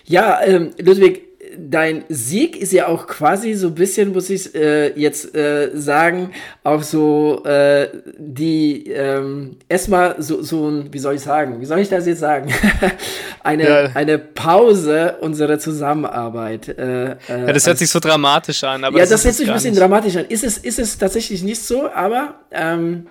[0.04, 1.22] Ja, ähm, Ludwig,
[1.58, 6.30] dein Sieg ist ja auch quasi so ein bisschen, muss ich äh, jetzt äh, sagen,
[6.64, 7.88] auch so äh,
[8.18, 12.20] die ähm, erstmal so, so ein, wie soll ich sagen, wie soll ich das jetzt
[12.20, 12.52] sagen?
[13.42, 13.90] eine, ja.
[13.94, 16.68] eine Pause unserer Zusammenarbeit.
[16.68, 18.84] Äh, äh, ja, das hört sich so dramatisch an.
[18.84, 19.80] Aber ja, das, das hört sich ein bisschen nicht.
[19.80, 20.26] dramatisch an.
[20.28, 23.06] Ist es, ist es tatsächlich nicht so, aber ähm,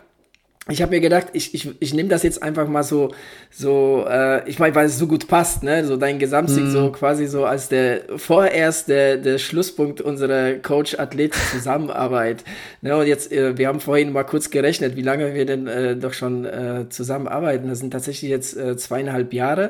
[0.67, 3.13] ich habe mir gedacht, ich, ich, ich nehme das jetzt einfach mal so,
[3.51, 5.85] so äh, ich meine, weil es so gut passt, ne?
[5.85, 6.71] So dein Gesamtsieg, mm.
[6.71, 12.43] so quasi so als der vorerst der, der Schlusspunkt unserer Coach-Athlet-Zusammenarbeit.
[12.81, 12.97] ne?
[12.97, 16.13] Und jetzt, äh, wir haben vorhin mal kurz gerechnet, wie lange wir denn äh, doch
[16.13, 17.69] schon äh, zusammenarbeiten.
[17.69, 19.69] Das sind tatsächlich jetzt äh, zweieinhalb Jahre.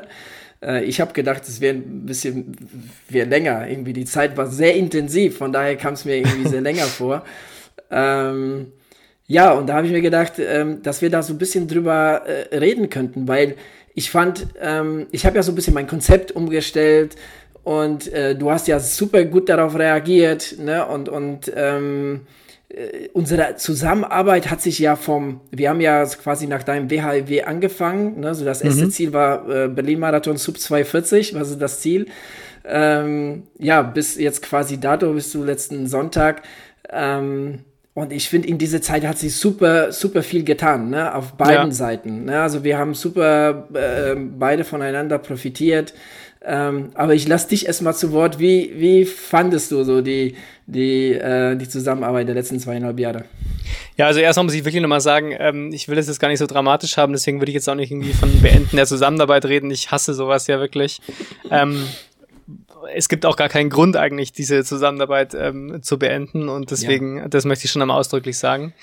[0.62, 2.56] Äh, ich habe gedacht, es wäre ein bisschen
[3.10, 3.68] wär länger.
[3.68, 7.22] Irgendwie die Zeit war sehr intensiv, von daher kam es mir irgendwie sehr länger vor.
[7.90, 8.72] Ähm,
[9.28, 12.22] ja, und da habe ich mir gedacht, ähm, dass wir da so ein bisschen drüber
[12.26, 13.56] äh, reden könnten, weil
[13.94, 17.16] ich fand, ähm, ich habe ja so ein bisschen mein Konzept umgestellt
[17.64, 20.86] und äh, du hast ja super gut darauf reagiert, ne?
[20.86, 22.20] Und, und ähm,
[22.68, 28.20] äh, unsere Zusammenarbeit hat sich ja vom, wir haben ja quasi nach deinem WHW angefangen,
[28.20, 28.34] ne?
[28.36, 28.90] So das erste mhm.
[28.90, 32.06] Ziel war äh, Berlin-Marathon Sub 240, was ist das Ziel?
[32.64, 36.42] Ähm, ja, bis jetzt quasi dato, bis zu letzten Sonntag.
[36.90, 37.64] Ähm,
[37.96, 41.14] und ich finde, in dieser Zeit hat sich super, super viel getan, ne?
[41.14, 41.74] auf beiden ja.
[41.74, 42.26] Seiten.
[42.26, 42.42] Ne?
[42.42, 45.94] Also wir haben super äh, beide voneinander profitiert.
[46.44, 48.38] Ähm, aber ich lasse dich erstmal zu Wort.
[48.38, 53.24] Wie, wie fandest du so die, die, äh, die Zusammenarbeit der letzten zweieinhalb Jahre?
[53.96, 56.38] Ja, also erstmal muss ich wirklich nochmal sagen, ähm, ich will das jetzt gar nicht
[56.38, 59.70] so dramatisch haben, deswegen würde ich jetzt auch nicht irgendwie von Beenden der Zusammenarbeit reden.
[59.70, 61.00] Ich hasse sowas ja wirklich.
[61.50, 61.82] Ähm,
[62.94, 67.28] es gibt auch gar keinen Grund eigentlich, diese Zusammenarbeit ähm, zu beenden und deswegen, ja.
[67.28, 68.74] das möchte ich schon einmal ausdrücklich sagen.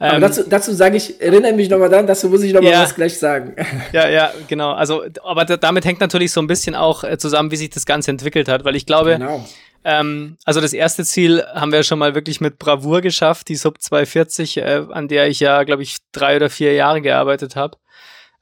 [0.00, 2.82] Aber ähm, dazu, dazu sage ich, erinnere mich nochmal dran, dazu muss ich nochmal ja,
[2.82, 3.54] was gleich sagen.
[3.92, 4.72] Ja, ja, genau.
[4.72, 8.10] Also, aber damit hängt natürlich so ein bisschen auch äh, zusammen, wie sich das Ganze
[8.10, 9.46] entwickelt hat, weil ich glaube, genau.
[9.84, 13.80] ähm, also das erste Ziel haben wir schon mal wirklich mit Bravour geschafft, die Sub
[13.82, 17.76] 240, äh, an der ich ja, glaube ich, drei oder vier Jahre gearbeitet habe.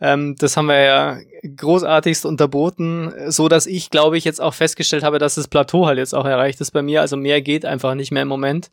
[0.00, 1.18] Ähm, das haben wir ja
[1.56, 5.98] großartigst unterboten, so dass ich, glaube ich, jetzt auch festgestellt habe, dass das Plateau halt
[5.98, 7.00] jetzt auch erreicht ist bei mir.
[7.00, 8.70] Also mehr geht einfach nicht mehr im Moment,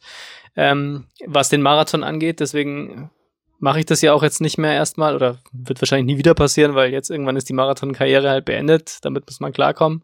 [0.56, 2.40] ähm, was den Marathon angeht.
[2.40, 3.10] Deswegen
[3.60, 6.76] mache ich das ja auch jetzt nicht mehr erstmal oder wird wahrscheinlich nie wieder passieren,
[6.76, 9.00] weil jetzt irgendwann ist die Marathon-Karriere halt beendet.
[9.02, 10.04] Damit muss man klarkommen.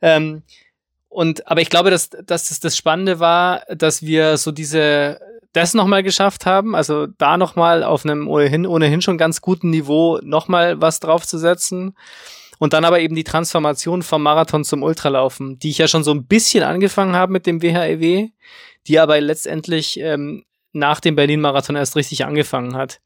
[0.00, 0.42] Ähm,
[1.08, 5.20] und, aber ich glaube, dass, dass das, das Spannende war, dass wir so diese
[5.56, 10.18] das nochmal geschafft haben, also da nochmal auf einem ohnehin, ohnehin schon ganz guten Niveau
[10.22, 11.96] nochmal was draufzusetzen.
[12.58, 16.12] Und dann aber eben die Transformation vom Marathon zum Ultralaufen, die ich ja schon so
[16.12, 18.30] ein bisschen angefangen habe mit dem WHEW, e
[18.86, 23.00] die aber letztendlich ähm, nach dem Berlin-Marathon erst richtig angefangen hat.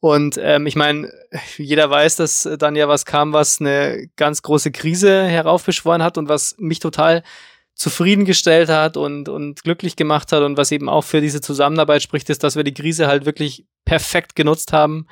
[0.00, 1.12] Und ähm, ich meine,
[1.56, 6.28] jeder weiß, dass dann ja was kam, was eine ganz große Krise heraufbeschworen hat und
[6.28, 7.22] was mich total
[7.78, 12.28] zufriedengestellt hat und, und glücklich gemacht hat und was eben auch für diese Zusammenarbeit spricht,
[12.28, 15.06] ist, dass wir die Krise halt wirklich perfekt genutzt haben,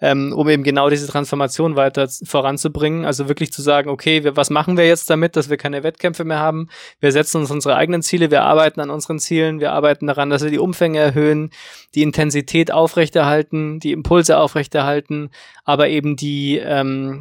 [0.00, 3.04] ähm, um eben genau diese Transformation weiter voranzubringen.
[3.04, 6.24] Also wirklich zu sagen, okay, wir, was machen wir jetzt damit, dass wir keine Wettkämpfe
[6.24, 6.68] mehr haben?
[7.00, 10.42] Wir setzen uns unsere eigenen Ziele, wir arbeiten an unseren Zielen, wir arbeiten daran, dass
[10.42, 11.50] wir die Umfänge erhöhen,
[11.94, 15.28] die Intensität aufrechterhalten, die Impulse aufrechterhalten,
[15.64, 17.20] aber eben die, ähm,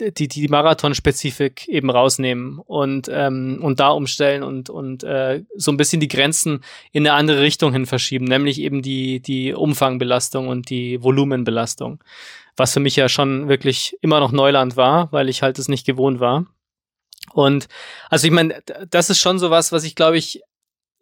[0.00, 5.76] die, die Marathon-Spezifik eben rausnehmen und, ähm, und da umstellen und, und äh, so ein
[5.76, 10.70] bisschen die Grenzen in eine andere Richtung hin verschieben, nämlich eben die, die Umfangbelastung und
[10.70, 12.02] die Volumenbelastung.
[12.56, 15.86] Was für mich ja schon wirklich immer noch Neuland war, weil ich halt es nicht
[15.86, 16.46] gewohnt war.
[17.32, 17.68] Und
[18.08, 20.42] also ich meine, das ist schon so was, was ich glaube ich,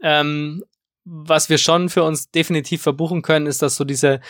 [0.02, 0.64] ähm,
[1.04, 4.20] was wir schon für uns definitiv verbuchen können, ist, dass so diese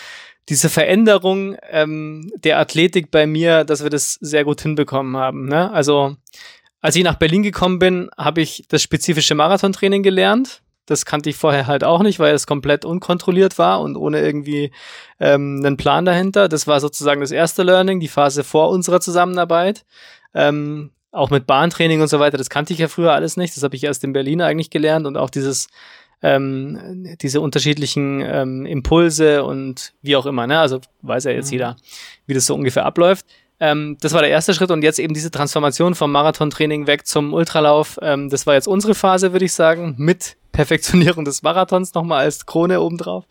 [0.48, 5.46] diese Veränderung ähm, der Athletik bei mir, dass wir das sehr gut hinbekommen haben.
[5.46, 5.70] Ne?
[5.70, 6.16] Also
[6.80, 10.62] als ich nach Berlin gekommen bin, habe ich das spezifische Marathontraining gelernt.
[10.87, 14.70] Das kannte ich vorher halt auch nicht, weil es komplett unkontrolliert war und ohne irgendwie
[15.20, 16.48] ähm, einen Plan dahinter.
[16.48, 19.84] Das war sozusagen das erste Learning, die Phase vor unserer Zusammenarbeit.
[20.32, 23.56] Ähm, auch mit Bahntraining und so weiter, das kannte ich ja früher alles nicht.
[23.56, 25.68] Das habe ich erst in Berlin eigentlich gelernt und auch dieses
[26.22, 30.59] ähm, diese unterschiedlichen ähm, Impulse und wie auch immer, ne?
[30.59, 31.52] Also weiß ja jetzt mhm.
[31.52, 31.76] jeder,
[32.26, 33.26] wie das so ungefähr abläuft.
[33.61, 37.33] Ähm, das war der erste Schritt und jetzt eben diese Transformation vom Marathontraining weg zum
[37.33, 37.98] Ultralauf.
[38.02, 42.46] Ähm, das war jetzt unsere Phase, würde ich sagen, mit Perfektionierung des Marathons nochmal als
[42.46, 43.24] Krone obendrauf.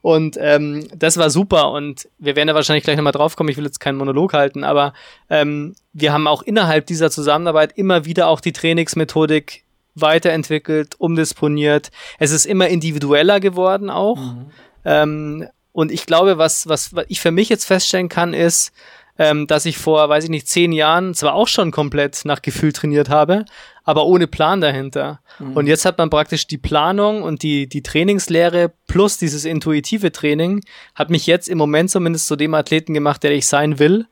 [0.00, 3.50] Und ähm, das war super und wir werden da wahrscheinlich gleich nochmal draufkommen.
[3.50, 4.92] Ich will jetzt keinen Monolog halten, aber
[5.30, 9.63] ähm, wir haben auch innerhalb dieser Zusammenarbeit immer wieder auch die Trainingsmethodik
[9.94, 11.90] weiterentwickelt, umdisponiert.
[12.18, 14.18] Es ist immer individueller geworden auch.
[14.18, 14.46] Mhm.
[14.84, 18.72] Ähm, und ich glaube, was, was, was ich für mich jetzt feststellen kann, ist,
[19.18, 22.72] ähm, dass ich vor, weiß ich nicht, zehn Jahren zwar auch schon komplett nach Gefühl
[22.72, 23.44] trainiert habe,
[23.84, 25.20] aber ohne Plan dahinter.
[25.38, 25.56] Mhm.
[25.56, 30.62] Und jetzt hat man praktisch die Planung und die, die Trainingslehre plus dieses intuitive Training
[30.94, 34.06] hat mich jetzt im Moment zumindest zu dem Athleten gemacht, der ich sein will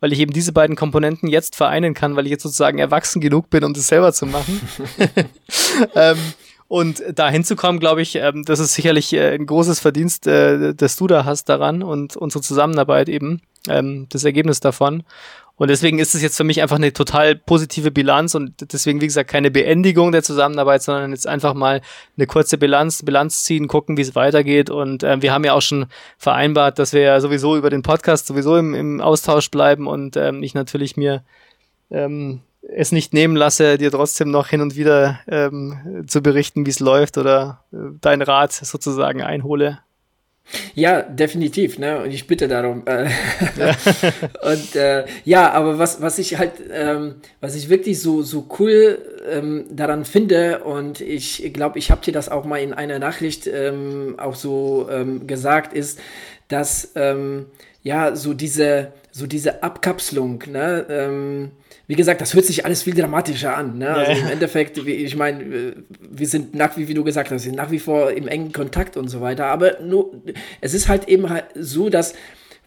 [0.00, 3.50] weil ich eben diese beiden Komponenten jetzt vereinen kann, weil ich jetzt sozusagen erwachsen genug
[3.50, 4.60] bin, um das selber zu machen.
[5.94, 6.18] ähm,
[6.68, 10.96] Und da hinzukommen, glaube ich, ähm, das ist sicherlich äh, ein großes Verdienst, äh, das
[10.96, 15.02] du da hast daran und unsere Zusammenarbeit eben, ähm, das Ergebnis davon.
[15.58, 19.06] Und deswegen ist es jetzt für mich einfach eine total positive Bilanz und deswegen, wie
[19.06, 21.82] gesagt, keine Beendigung der Zusammenarbeit, sondern jetzt einfach mal
[22.16, 24.70] eine kurze Bilanz, Bilanz ziehen, gucken, wie es weitergeht.
[24.70, 28.28] Und äh, wir haben ja auch schon vereinbart, dass wir ja sowieso über den Podcast
[28.28, 31.24] sowieso im, im Austausch bleiben und ähm, ich natürlich mir
[31.90, 36.70] ähm, es nicht nehmen lasse, dir trotzdem noch hin und wieder ähm, zu berichten, wie
[36.70, 39.78] es läuft oder äh, deinen Rat sozusagen einhole.
[40.74, 42.02] Ja, definitiv, ne?
[42.02, 42.82] Und ich bitte darum.
[42.86, 43.10] Äh,
[43.58, 43.76] ja.
[44.50, 48.98] und äh, ja, aber was, was ich halt, ähm, was ich wirklich so, so cool
[49.30, 53.46] ähm, daran finde, und ich glaube, ich habe dir das auch mal in einer Nachricht
[53.46, 56.00] ähm, auch so ähm, gesagt, ist,
[56.48, 57.46] dass ähm,
[57.88, 60.84] ja, so diese, so diese Abkapselung, ne?
[60.90, 61.50] Ähm,
[61.86, 63.78] wie gesagt, das hört sich alles viel dramatischer an.
[63.78, 63.88] Ne?
[63.88, 67.70] Also im Endeffekt, ich meine, wir sind nach wie, wie du gesagt hast, sind nach
[67.70, 69.46] wie vor im engen Kontakt und so weiter.
[69.46, 70.12] Aber nur,
[70.60, 72.12] es ist halt eben halt so, dass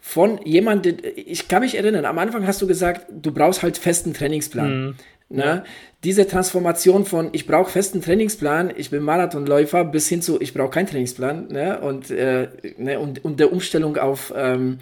[0.00, 4.12] von jemandem, ich kann mich erinnern, am Anfang hast du gesagt, du brauchst halt festen
[4.12, 4.86] Trainingsplan.
[4.86, 4.94] Mhm.
[5.28, 5.44] Ne?
[5.44, 5.64] Ja.
[6.02, 10.70] Diese Transformation von ich brauche festen Trainingsplan, ich bin Marathonläufer, bis hin zu ich brauche
[10.70, 11.80] keinen Trainingsplan ne?
[11.80, 12.98] und, äh, ne?
[12.98, 14.80] und, und der Umstellung auf ähm,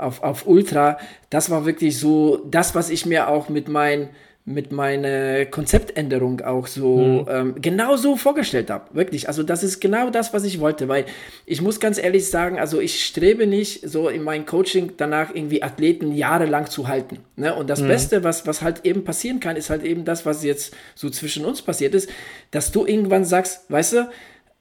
[0.00, 0.98] auf, auf Ultra,
[1.30, 4.10] das war wirklich so das, was ich mir auch mit mein
[4.46, 7.26] mit meiner Konzeptänderung auch so mhm.
[7.28, 8.86] ähm, genau so vorgestellt habe.
[8.94, 9.28] Wirklich.
[9.28, 10.88] Also das ist genau das, was ich wollte.
[10.88, 11.04] Weil
[11.46, 15.62] ich muss ganz ehrlich sagen, also ich strebe nicht so in meinem Coaching danach irgendwie
[15.62, 17.18] Athleten jahrelang zu halten.
[17.36, 17.54] Ne?
[17.54, 17.88] Und das mhm.
[17.88, 21.44] Beste, was, was halt eben passieren kann, ist halt eben das, was jetzt so zwischen
[21.44, 22.10] uns passiert ist,
[22.50, 24.08] dass du irgendwann sagst, weißt du,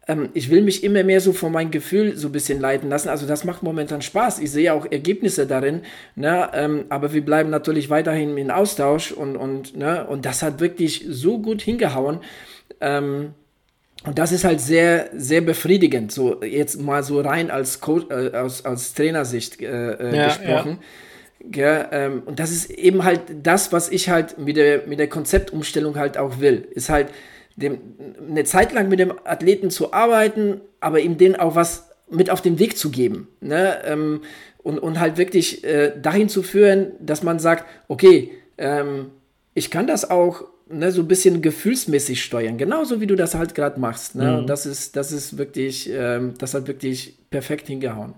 [0.09, 3.09] ähm, ich will mich immer mehr so von meinem Gefühl so ein bisschen leiten lassen.
[3.09, 4.39] Also das macht momentan Spaß.
[4.39, 5.81] Ich sehe auch Ergebnisse darin,
[6.15, 6.49] ne?
[6.53, 10.05] Ähm, aber wir bleiben natürlich weiterhin in Austausch und, und, ne?
[10.07, 12.21] und das hat wirklich so gut hingehauen.
[12.81, 13.35] Ähm,
[14.05, 18.35] und das ist halt sehr, sehr befriedigend, so jetzt mal so rein als, Coach, äh,
[18.35, 20.79] aus, als Trainersicht äh, äh ja, gesprochen.
[20.81, 20.85] Ja.
[21.55, 25.07] Ja, ähm, und das ist eben halt das, was ich halt mit der, mit der
[25.07, 26.67] Konzeptumstellung halt auch will.
[26.71, 27.07] Ist halt,
[27.59, 27.79] dem,
[28.29, 32.41] eine Zeit lang mit dem Athleten zu arbeiten, aber ihm den auch was mit auf
[32.41, 33.27] den Weg zu geben.
[33.41, 33.77] Ne?
[33.85, 34.21] Ähm,
[34.63, 39.11] und, und halt wirklich äh, dahin zu führen, dass man sagt, okay, ähm,
[39.53, 43.55] ich kann das auch ne, so ein bisschen gefühlsmäßig steuern, genauso wie du das halt
[43.55, 44.15] gerade machst.
[44.15, 44.31] Ne?
[44.31, 44.37] Mhm.
[44.39, 48.15] Und das ist, das ist wirklich, ähm, das hat wirklich perfekt hingehauen.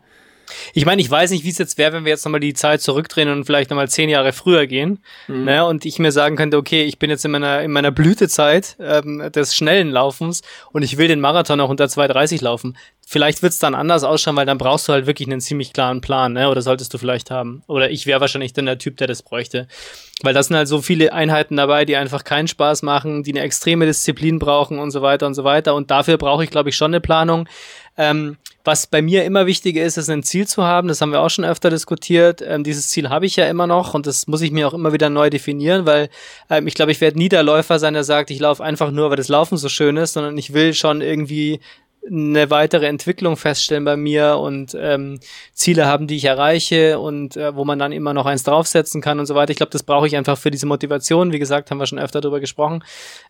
[0.74, 2.82] Ich meine, ich weiß nicht, wie es jetzt wäre, wenn wir jetzt nochmal die Zeit
[2.82, 5.00] zurückdrehen und vielleicht nochmal zehn Jahre früher gehen.
[5.28, 5.46] Mhm.
[5.46, 8.76] Ne, und ich mir sagen könnte, okay, ich bin jetzt in meiner, in meiner Blütezeit
[8.80, 12.78] ähm, des schnellen Laufens und ich will den Marathon auch unter 2,30 laufen.
[13.06, 16.00] Vielleicht wird es dann anders ausschauen, weil dann brauchst du halt wirklich einen ziemlich klaren
[16.00, 16.50] Plan, ne?
[16.50, 17.62] Oder solltest du vielleicht haben.
[17.68, 19.68] Oder ich wäre wahrscheinlich dann der Typ, der das bräuchte.
[20.24, 23.42] Weil das sind halt so viele Einheiten dabei, die einfach keinen Spaß machen, die eine
[23.42, 25.76] extreme Disziplin brauchen und so weiter und so weiter.
[25.76, 27.50] Und dafür brauche ich, glaube ich, schon eine Planung.
[27.98, 30.88] Ähm, was bei mir immer wichtiger ist, ist ein Ziel zu haben.
[30.88, 32.42] Das haben wir auch schon öfter diskutiert.
[32.46, 34.94] Ähm, dieses Ziel habe ich ja immer noch und das muss ich mir auch immer
[34.94, 36.10] wieder neu definieren, weil
[36.50, 39.10] ähm, ich glaube, ich werde nie der Läufer sein, der sagt, ich laufe einfach nur,
[39.10, 41.60] weil das Laufen so schön ist, sondern ich will schon irgendwie
[42.10, 45.20] eine weitere Entwicklung feststellen bei mir und ähm,
[45.54, 49.20] Ziele haben, die ich erreiche und äh, wo man dann immer noch eins draufsetzen kann
[49.20, 49.52] und so weiter.
[49.52, 51.32] Ich glaube, das brauche ich einfach für diese Motivation.
[51.32, 52.84] Wie gesagt, haben wir schon öfter darüber gesprochen.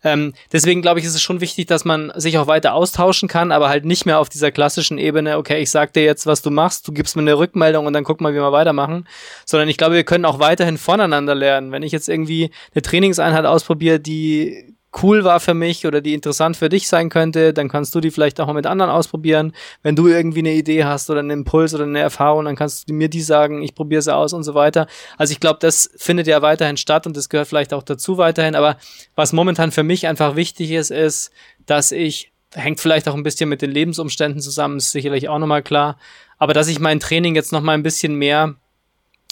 [0.03, 3.51] Ähm, deswegen glaube ich, ist es schon wichtig, dass man sich auch weiter austauschen kann,
[3.51, 6.49] aber halt nicht mehr auf dieser klassischen Ebene, okay, ich sag dir jetzt, was du
[6.49, 9.05] machst, du gibst mir eine Rückmeldung und dann guck mal, wie wir weitermachen,
[9.45, 11.71] sondern ich glaube, wir können auch weiterhin voneinander lernen.
[11.73, 16.57] Wenn ich jetzt irgendwie eine Trainingseinheit ausprobiere, die cool war für mich oder die interessant
[16.57, 19.53] für dich sein könnte, dann kannst du die vielleicht auch mal mit anderen ausprobieren.
[19.83, 22.93] Wenn du irgendwie eine Idee hast oder einen Impuls oder eine Erfahrung, dann kannst du
[22.93, 24.87] mir die sagen, ich probiere sie aus und so weiter.
[25.17, 28.55] Also ich glaube, das findet ja weiterhin statt und das gehört vielleicht auch dazu weiterhin.
[28.55, 28.77] Aber
[29.15, 31.31] was momentan für mich einfach wichtig ist, ist,
[31.65, 35.63] dass ich, hängt vielleicht auch ein bisschen mit den Lebensumständen zusammen, ist sicherlich auch nochmal
[35.63, 35.97] klar,
[36.37, 38.55] aber dass ich mein Training jetzt nochmal ein bisschen mehr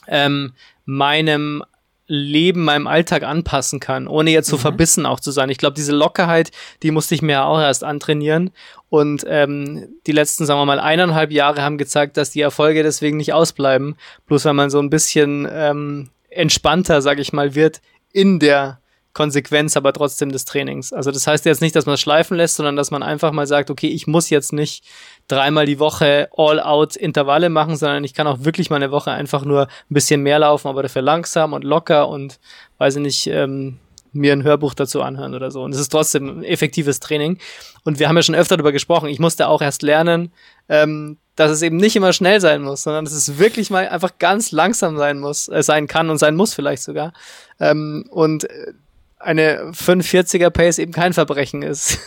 [0.08, 0.54] ähm,
[0.86, 1.64] meinem
[2.12, 4.62] Leben, meinem Alltag anpassen kann, ohne jetzt so mhm.
[4.62, 5.50] verbissen auch zu sein.
[5.50, 6.50] Ich glaube, diese Lockerheit,
[6.82, 8.50] die musste ich mir ja auch erst antrainieren.
[8.90, 13.18] Und ähm, die letzten, sagen wir mal, eineinhalb Jahre haben gezeigt, dass die Erfolge deswegen
[13.18, 13.96] nicht ausbleiben.
[14.26, 17.80] Bloß wenn man so ein bisschen ähm, entspannter, sag ich mal, wird
[18.12, 18.80] in der
[19.14, 20.94] Konsequenz aber trotzdem des Trainings.
[20.94, 23.48] Also das heißt jetzt nicht, dass man es schleifen lässt, sondern dass man einfach mal
[23.48, 24.84] sagt, okay, ich muss jetzt nicht
[25.28, 29.44] dreimal die Woche all-out Intervalle machen, sondern ich kann auch wirklich mal eine Woche einfach
[29.46, 32.40] nur ein bisschen mehr laufen, aber dafür langsam und locker und
[32.78, 33.80] weiß ich nicht, ähm,
[34.12, 35.64] mir ein Hörbuch dazu anhören oder so.
[35.64, 37.38] Und es ist trotzdem ein effektives Training.
[37.84, 39.10] Und wir haben ja schon öfter darüber gesprochen.
[39.10, 40.32] Ich musste auch erst lernen,
[40.68, 44.18] ähm, dass es eben nicht immer schnell sein muss, sondern dass es wirklich mal einfach
[44.20, 47.14] ganz langsam sein muss, äh, sein kann und sein muss vielleicht sogar.
[47.60, 48.74] Ähm, und äh,
[49.20, 52.00] eine 45er Pace eben kein Verbrechen ist.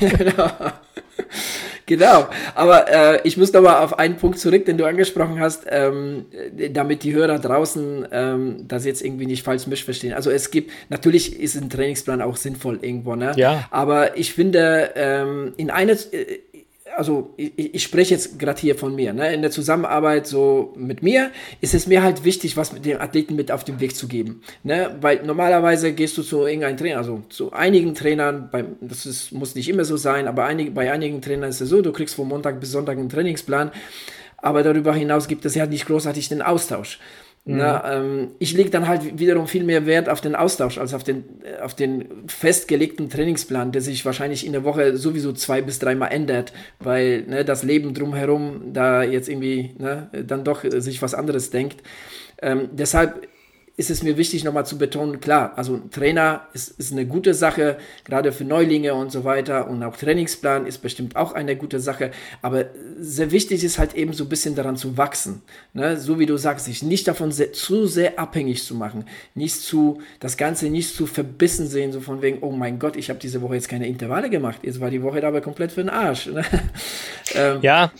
[0.00, 0.50] genau.
[1.86, 2.26] genau.
[2.54, 6.26] Aber äh, ich muss nochmal auf einen Punkt zurück, den du angesprochen hast, ähm,
[6.70, 10.12] damit die Hörer draußen ähm, das jetzt irgendwie nicht falsch missverstehen.
[10.12, 13.32] Also es gibt, natürlich ist ein Trainingsplan auch sinnvoll irgendwo, ne?
[13.36, 13.66] Ja.
[13.70, 16.40] Aber ich finde, ähm, in einer, äh,
[16.96, 19.32] also ich, ich spreche jetzt gerade hier von mir, ne?
[19.32, 21.30] in der Zusammenarbeit so mit mir
[21.60, 24.42] ist es mir halt wichtig, was mit den Athleten mit auf den Weg zu geben.
[24.62, 24.96] Ne?
[25.00, 29.54] Weil normalerweise gehst du zu irgendeinem Trainer, also zu einigen Trainern, bei, das ist, muss
[29.54, 32.28] nicht immer so sein, aber einig, bei einigen Trainern ist es so, du kriegst von
[32.28, 33.70] Montag bis Sonntag einen Trainingsplan,
[34.38, 36.98] aber darüber hinaus gibt es ja nicht großartig den Austausch.
[37.46, 37.58] Mhm.
[37.58, 41.04] Na, ähm, ich lege dann halt wiederum viel mehr Wert auf den Austausch als auf
[41.04, 45.78] den, äh, auf den festgelegten Trainingsplan, der sich wahrscheinlich in der Woche sowieso zwei bis
[45.78, 51.14] dreimal ändert, weil ne, das Leben drumherum da jetzt irgendwie ne, dann doch sich was
[51.14, 51.82] anderes denkt.
[52.42, 53.28] Ähm, deshalb
[53.78, 57.76] ist es mir wichtig, nochmal zu betonen, klar, also Trainer ist, ist eine gute Sache,
[58.04, 59.68] gerade für Neulinge und so weiter.
[59.68, 62.10] Und auch Trainingsplan ist bestimmt auch eine gute Sache.
[62.40, 62.64] Aber
[62.98, 65.42] sehr wichtig ist halt eben so ein bisschen daran zu wachsen.
[65.74, 65.98] Ne?
[65.98, 69.04] So wie du sagst, sich nicht davon sehr, zu sehr abhängig zu machen.
[69.34, 73.10] Nicht zu, das Ganze nicht zu verbissen sehen, so von wegen, oh mein Gott, ich
[73.10, 74.60] habe diese Woche jetzt keine Intervalle gemacht.
[74.62, 76.28] Jetzt war die Woche dabei komplett für den Arsch.
[76.28, 76.42] Ne?
[77.34, 77.92] ähm, ja,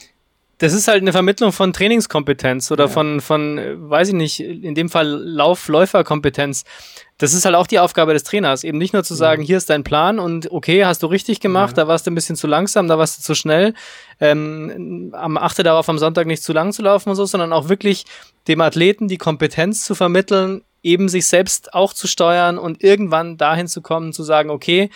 [0.58, 2.90] das ist halt eine Vermittlung von Trainingskompetenz oder ja.
[2.90, 6.64] von, von, weiß ich nicht, in dem Fall Lauf-Läuferkompetenz.
[7.18, 9.46] Das ist halt auch die Aufgabe des Trainers, eben nicht nur zu sagen, ja.
[9.46, 11.84] hier ist dein Plan und okay, hast du richtig gemacht, ja.
[11.84, 13.74] da warst du ein bisschen zu langsam, da warst du zu schnell.
[14.18, 18.04] Ähm, achte darauf, am Sonntag nicht zu lang zu laufen und so, sondern auch wirklich
[18.48, 23.66] dem Athleten die Kompetenz zu vermitteln, eben sich selbst auch zu steuern und irgendwann dahin
[23.66, 24.88] zu kommen, zu sagen, okay,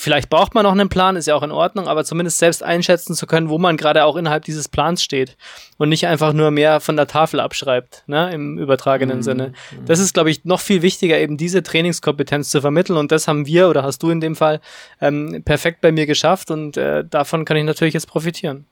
[0.00, 3.16] Vielleicht braucht man noch einen Plan, ist ja auch in Ordnung, aber zumindest selbst einschätzen
[3.16, 5.36] zu können, wo man gerade auch innerhalb dieses Plans steht
[5.76, 9.22] und nicht einfach nur mehr von der Tafel abschreibt, ne, im übertragenen mhm.
[9.22, 9.52] Sinne.
[9.86, 13.44] Das ist, glaube ich, noch viel wichtiger, eben diese Trainingskompetenz zu vermitteln und das haben
[13.44, 14.60] wir oder hast du in dem Fall
[15.00, 18.66] ähm, perfekt bei mir geschafft und äh, davon kann ich natürlich jetzt profitieren.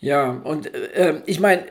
[0.00, 1.66] Ja, und äh, ich meine,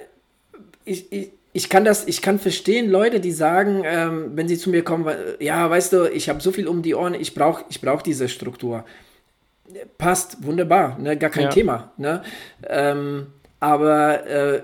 [0.85, 4.69] ich, ich, ich kann das, ich kann verstehen Leute, die sagen, ähm, wenn sie zu
[4.69, 7.81] mir kommen, ja, weißt du, ich habe so viel um die Ohren, ich brauche ich
[7.81, 8.85] brauch diese Struktur.
[9.97, 11.49] Passt, wunderbar, ne, gar kein ja.
[11.49, 11.91] Thema.
[11.97, 12.23] Ne?
[12.65, 13.27] Ähm,
[13.59, 14.61] aber äh,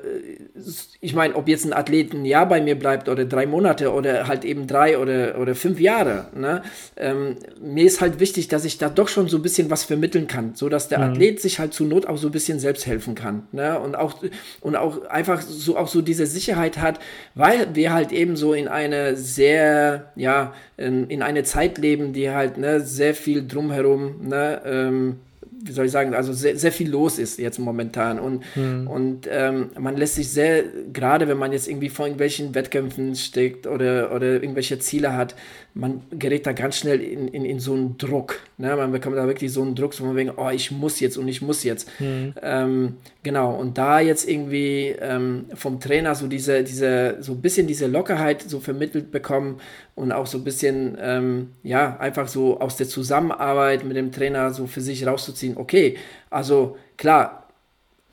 [1.01, 4.27] ich meine, ob jetzt ein Athlet ein Jahr bei mir bleibt oder drei Monate oder
[4.27, 6.61] halt eben drei oder, oder fünf Jahre, ne?
[6.95, 10.27] Ähm, mir ist halt wichtig, dass ich da doch schon so ein bisschen was vermitteln
[10.27, 11.11] kann, so dass der mhm.
[11.11, 13.47] Athlet sich halt zur Not auch so ein bisschen selbst helfen kann.
[13.51, 13.77] Ne?
[13.79, 14.23] Und, auch,
[14.61, 16.99] und auch einfach so auch so diese Sicherheit hat,
[17.33, 22.29] weil wir halt eben so in eine sehr, ja, in, in eine Zeit leben, die
[22.29, 25.19] halt ne, sehr viel drumherum, ne, ähm,
[25.65, 28.19] wie soll ich sagen, also sehr, sehr viel los ist jetzt momentan.
[28.19, 28.87] Und, mhm.
[28.87, 33.65] und ähm, man lässt sich sehr, gerade wenn man jetzt irgendwie vor irgendwelchen Wettkämpfen steckt
[33.65, 35.35] oder, oder irgendwelche Ziele hat,
[35.77, 38.39] man gerät da ganz schnell in, in, in so einen Druck.
[38.57, 38.73] Ne?
[38.77, 41.27] Man bekommt da wirklich so einen Druck, so man denkt, oh, ich muss jetzt und
[41.27, 41.89] ich muss jetzt.
[41.99, 42.33] Mhm.
[42.41, 47.67] Ähm, genau, und da jetzt irgendwie ähm, vom Trainer so diese, diese, so ein bisschen
[47.67, 49.59] diese Lockerheit so vermittelt bekommen
[49.95, 54.53] und auch so ein bisschen, ähm, ja, einfach so aus der Zusammenarbeit mit dem Trainer
[54.53, 55.97] so für sich rauszuziehen, okay,
[56.29, 57.45] also klar,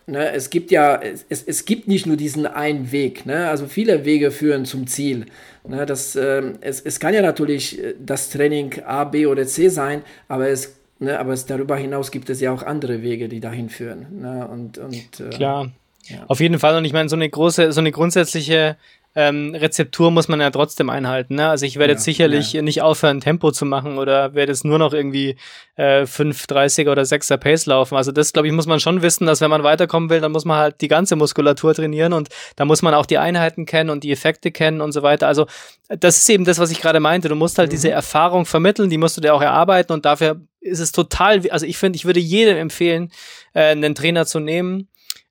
[0.04, 3.48] Ne, es gibt ja, es, es gibt nicht nur diesen einen Weg, ne?
[3.48, 5.26] also viele Wege führen zum Ziel.
[5.66, 5.86] Ne?
[5.86, 10.02] Das, äh, es, es kann ja natürlich äh, das Training A, B oder C sein,
[10.26, 13.68] aber es, ne, aber es darüber hinaus gibt es ja auch andere Wege, die dahin
[13.68, 14.20] führen.
[14.20, 14.48] Ne?
[14.48, 15.70] Und, und, äh, Klar,
[16.08, 16.24] ja.
[16.26, 16.76] auf jeden Fall.
[16.76, 18.76] Und ich meine, so eine große, so eine grundsätzliche
[19.14, 21.34] ähm, Rezeptur muss man ja trotzdem einhalten.
[21.34, 21.48] Ne?
[21.48, 22.62] Also ich werde ja, jetzt sicherlich ja.
[22.62, 25.36] nicht aufhören, Tempo zu machen oder werde jetzt nur noch irgendwie
[25.76, 27.96] äh, 5,30er oder 6er Pace laufen.
[27.96, 30.44] Also das, glaube ich, muss man schon wissen, dass wenn man weiterkommen will, dann muss
[30.44, 34.02] man halt die ganze Muskulatur trainieren und da muss man auch die Einheiten kennen und
[34.02, 35.28] die Effekte kennen und so weiter.
[35.28, 35.46] Also
[35.88, 37.28] das ist eben das, was ich gerade meinte.
[37.28, 37.72] Du musst halt mhm.
[37.72, 41.66] diese Erfahrung vermitteln, die musst du dir auch erarbeiten und dafür ist es total, also
[41.66, 43.10] ich finde, ich würde jedem empfehlen,
[43.52, 44.88] äh, einen Trainer zu nehmen,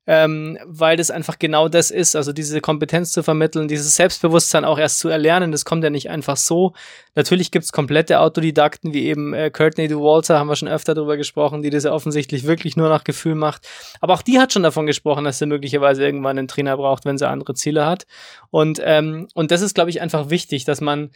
[0.07, 4.79] ähm, weil das einfach genau das ist, also diese Kompetenz zu vermitteln, dieses Selbstbewusstsein auch
[4.79, 6.73] erst zu erlernen, das kommt ja nicht einfach so.
[7.13, 11.17] Natürlich gibt es komplette Autodidakten, wie eben äh, Courtney DeWalter, haben wir schon öfter darüber
[11.17, 13.67] gesprochen, die das ja offensichtlich wirklich nur nach Gefühl macht.
[13.99, 17.17] Aber auch die hat schon davon gesprochen, dass sie möglicherweise irgendwann einen Trainer braucht, wenn
[17.17, 18.07] sie andere Ziele hat.
[18.49, 21.11] Und, ähm, und das ist, glaube ich, einfach wichtig, dass man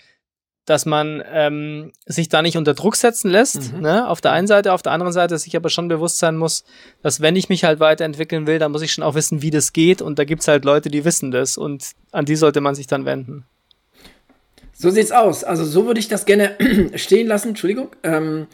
[0.66, 3.82] dass man ähm, sich da nicht unter Druck setzen lässt, mhm.
[3.82, 6.64] ne, auf der einen Seite, auf der anderen Seite sich aber schon bewusst sein muss,
[7.02, 9.74] dass wenn ich mich halt weiterentwickeln will, dann muss ich schon auch wissen, wie das
[9.74, 12.88] geht und da gibt's halt Leute, die wissen das und an die sollte man sich
[12.88, 13.46] dann wenden.
[14.74, 15.44] So sieht's aus.
[15.44, 16.58] Also so würde ich das gerne
[16.96, 17.50] stehen lassen.
[17.50, 17.90] Entschuldigung.
[18.04, 18.48] Ähm,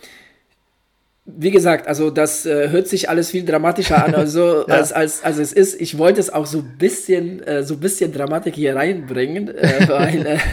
[1.37, 4.75] wie gesagt, also das äh, hört sich alles viel dramatischer an, also, ja.
[4.75, 5.79] als, als, als es ist.
[5.79, 10.39] Ich wollte es auch so ein bisschen, äh, so bisschen Dramatik hier reinbringen, äh, weil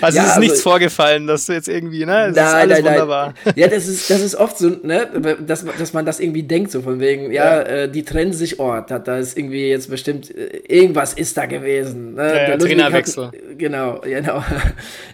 [0.00, 2.32] Also ja, es ist also, nichts vorgefallen, dass du jetzt irgendwie, ne?
[2.32, 3.34] Das nein, ist alles nein, wunderbar.
[3.44, 3.54] Nein.
[3.56, 6.82] Ja, das ist, das ist oft so, ne, dass, dass man das irgendwie denkt, so
[6.82, 7.62] von wegen, ja, ja.
[7.62, 11.46] Äh, die trennen sich, oh, da, da ist irgendwie jetzt bestimmt, äh, irgendwas ist da
[11.46, 12.14] gewesen.
[12.14, 12.26] Ne?
[12.26, 13.26] Ja, der Trainerwechsel.
[13.26, 14.44] Hat, genau, genau.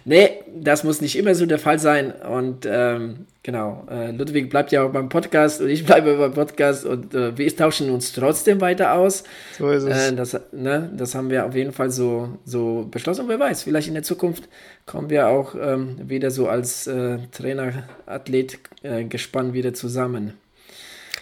[0.05, 2.11] nee, das muss nicht immer so der Fall sein.
[2.11, 3.85] Und ähm, Genau.
[3.91, 7.55] Äh, Ludwig bleibt ja auch beim Podcast und ich bleibe beim Podcast und äh, wir
[7.55, 9.23] tauschen uns trotzdem weiter aus.
[9.59, 10.09] So ist es.
[10.09, 13.21] Äh, das, ne, das haben wir auf jeden Fall so, so beschlossen.
[13.21, 14.49] Und wer weiß, vielleicht in der Zukunft
[14.87, 20.33] kommen wir auch ähm, wieder so als äh, Trainer-Athlet-Gespann äh, wieder zusammen.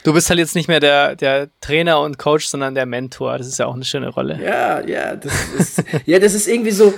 [0.03, 3.37] Du bist halt jetzt nicht mehr der, der Trainer und Coach, sondern der Mentor.
[3.37, 4.37] Das ist ja auch eine schöne Rolle.
[4.43, 6.93] Ja, ja, das ist, ja, das ist irgendwie so,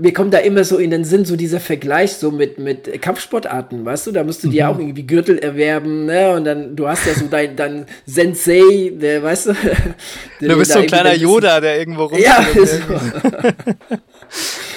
[0.00, 3.84] mir kommt da immer so in den Sinn, so dieser Vergleich so mit, mit Kampfsportarten,
[3.84, 4.12] weißt du?
[4.12, 4.70] Da musst du dir mhm.
[4.70, 6.32] auch irgendwie Gürtel erwerben, ne?
[6.32, 9.52] Und dann, du hast ja so dein, dein Sensei, der, weißt du?
[10.40, 12.26] du bist so ein kleiner Yoda, der irgendwo rumsteht.
[12.26, 13.96] Ja, so.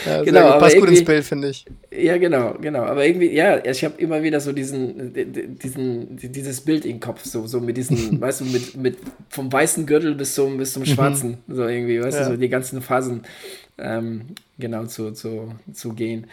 [0.05, 1.65] Ja, genau, passt gut ins Bild, finde ich.
[1.91, 2.83] Ja, genau, genau.
[2.83, 5.13] Aber irgendwie, ja, ich habe immer wieder so diesen,
[5.57, 8.97] diesen, dieses Bild im Kopf, so, so mit diesen, weißt du, mit, mit
[9.29, 10.87] vom weißen Gürtel bis zum, bis zum mhm.
[10.87, 12.25] schwarzen, so irgendwie, weißt ja.
[12.25, 13.23] du, so die ganzen Phasen
[13.77, 14.21] ähm,
[14.57, 16.27] genau zu, zu, zu gehen.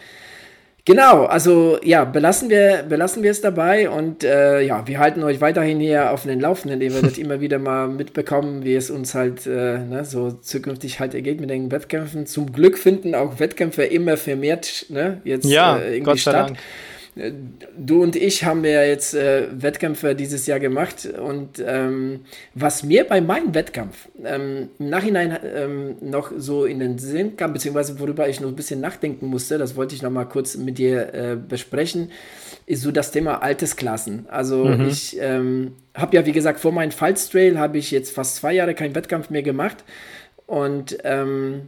[0.87, 5.41] Genau, also ja, belassen wir, belassen wir es dabei und äh, ja, wir halten euch
[5.41, 6.79] weiterhin hier auf den Laufenden.
[6.79, 11.13] Ihr werdet immer wieder mal mitbekommen, wie es uns halt äh, ne, so zukünftig halt
[11.13, 12.25] ergeht mit den Wettkämpfen.
[12.25, 16.49] Zum Glück finden auch Wettkämpfe immer vermehrt ne, jetzt ja, äh, irgendwie Gott sei statt.
[16.51, 16.57] Dank.
[17.77, 22.21] Du und ich haben ja jetzt äh, Wettkämpfe dieses Jahr gemacht und ähm,
[22.53, 27.53] was mir bei meinem Wettkampf ähm, im Nachhinein ähm, noch so in den Sinn kam,
[27.53, 30.77] beziehungsweise worüber ich noch ein bisschen nachdenken musste, das wollte ich noch mal kurz mit
[30.77, 32.11] dir äh, besprechen,
[32.65, 34.27] ist so das Thema Altersklassen.
[34.29, 34.87] Also mhm.
[34.87, 38.73] ich ähm, habe ja, wie gesagt, vor meinem Pfalz-Trail habe ich jetzt fast zwei Jahre
[38.73, 39.83] keinen Wettkampf mehr gemacht
[40.45, 41.67] und ähm,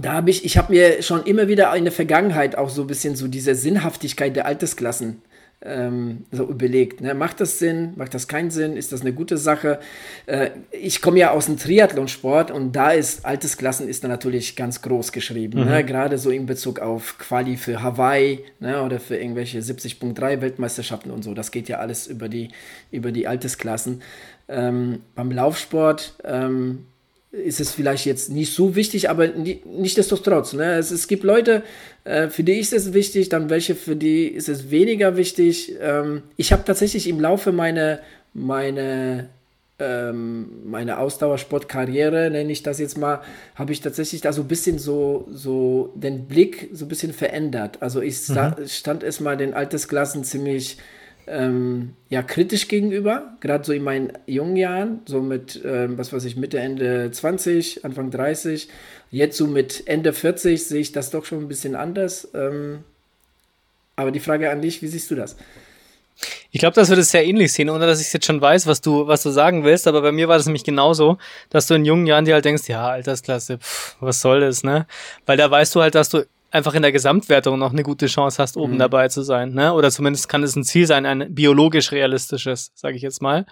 [0.00, 2.86] da habe ich, ich habe mir schon immer wieder in der Vergangenheit auch so ein
[2.86, 5.22] bisschen so diese Sinnhaftigkeit der Altersklassen
[5.62, 7.00] ähm, so überlegt.
[7.00, 7.14] Ne?
[7.14, 7.94] Macht das Sinn?
[7.96, 8.76] Macht das keinen Sinn?
[8.76, 9.80] Ist das eine gute Sache?
[10.26, 14.82] Äh, ich komme ja aus dem Triathlonsport und da ist Altersklassen ist da natürlich ganz
[14.82, 15.60] groß geschrieben.
[15.60, 15.64] Ne?
[15.64, 15.70] Mhm.
[15.70, 15.84] Ne?
[15.84, 18.82] Gerade so in Bezug auf Quali für Hawaii ne?
[18.82, 21.32] oder für irgendwelche 70.3 Weltmeisterschaften und so.
[21.32, 22.50] Das geht ja alles über die,
[22.90, 24.02] über die Altersklassen.
[24.48, 26.86] Ähm, beim Laufsport ähm,
[27.44, 30.52] ist es vielleicht jetzt nicht so wichtig, aber nichtsdestotrotz.
[30.52, 30.74] Ne?
[30.74, 31.62] Es, es gibt Leute,
[32.04, 35.74] äh, für die ist es wichtig, dann welche, für die ist es weniger wichtig.
[35.80, 38.00] Ähm, ich habe tatsächlich im Laufe meiner
[38.36, 39.28] meine,
[39.78, 43.22] ähm, meine Ausdauersportkarriere, nenne ich das jetzt mal,
[43.54, 47.78] habe ich tatsächlich da so ein bisschen so, so den Blick so ein bisschen verändert.
[47.80, 48.66] Also ich mhm.
[48.66, 50.78] stand erstmal den Altersklassen ziemlich
[51.26, 56.24] ähm, ja, kritisch gegenüber, gerade so in meinen jungen Jahren, so mit, ähm, was weiß
[56.24, 58.68] ich, Mitte, Ende 20, Anfang 30.
[59.10, 62.28] Jetzt so mit Ende 40 sehe ich das doch schon ein bisschen anders.
[62.34, 62.84] Ähm,
[63.96, 65.36] aber die Frage an dich, wie siehst du das?
[66.50, 68.80] Ich glaube, dass wir das sehr ähnlich sehen, ohne dass ich jetzt schon weiß, was
[68.80, 69.86] du, was du sagen willst.
[69.86, 71.18] Aber bei mir war das nämlich genauso,
[71.50, 74.86] dass du in jungen Jahren dir halt denkst, ja, Altersklasse, pff, was soll das, ne?
[75.26, 78.42] Weil da weißt du halt, dass du einfach in der Gesamtwertung noch eine gute Chance
[78.42, 78.78] hast, oben mhm.
[78.78, 79.52] dabei zu sein.
[79.52, 79.72] Ne?
[79.72, 83.46] Oder zumindest kann es ein Ziel sein, ein biologisch realistisches, sage ich jetzt mal.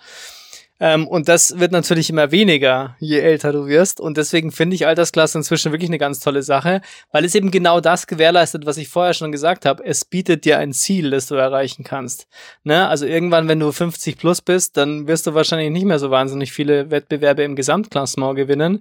[0.81, 4.01] Ähm, und das wird natürlich immer weniger, je älter du wirst.
[4.01, 6.81] Und deswegen finde ich Altersklasse inzwischen wirklich eine ganz tolle Sache,
[7.13, 9.85] weil es eben genau das gewährleistet, was ich vorher schon gesagt habe.
[9.85, 12.27] Es bietet dir ein Ziel, das du erreichen kannst.
[12.65, 12.89] Ne?
[12.89, 16.53] Also irgendwann, wenn du 50 plus bist, dann wirst du wahrscheinlich nicht mehr so wahnsinnig
[16.53, 18.81] viele Wettbewerbe im Gesamtklassement gewinnen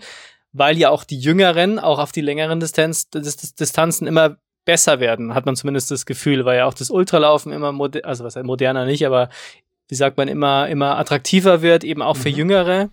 [0.54, 5.46] weil ja auch die Jüngeren auch auf die längeren Distanz, Distanzen immer besser werden, hat
[5.46, 9.30] man zumindest das Gefühl, weil ja auch das Ultralaufen immer, also was moderner nicht, aber
[9.90, 12.36] wie sagt man, immer, immer attraktiver wird, eben auch für mhm.
[12.36, 12.90] jüngere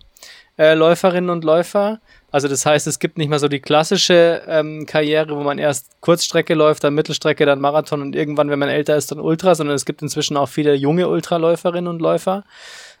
[0.57, 2.01] äh, Läuferinnen und Läufer.
[2.29, 6.01] Also das heißt, es gibt nicht mehr so die klassische ähm, Karriere, wo man erst
[6.01, 9.75] Kurzstrecke läuft, dann Mittelstrecke, dann Marathon und irgendwann, wenn man älter ist, dann Ultra, sondern
[9.75, 12.43] es gibt inzwischen auch viele junge Ultraläuferinnen und Läufer.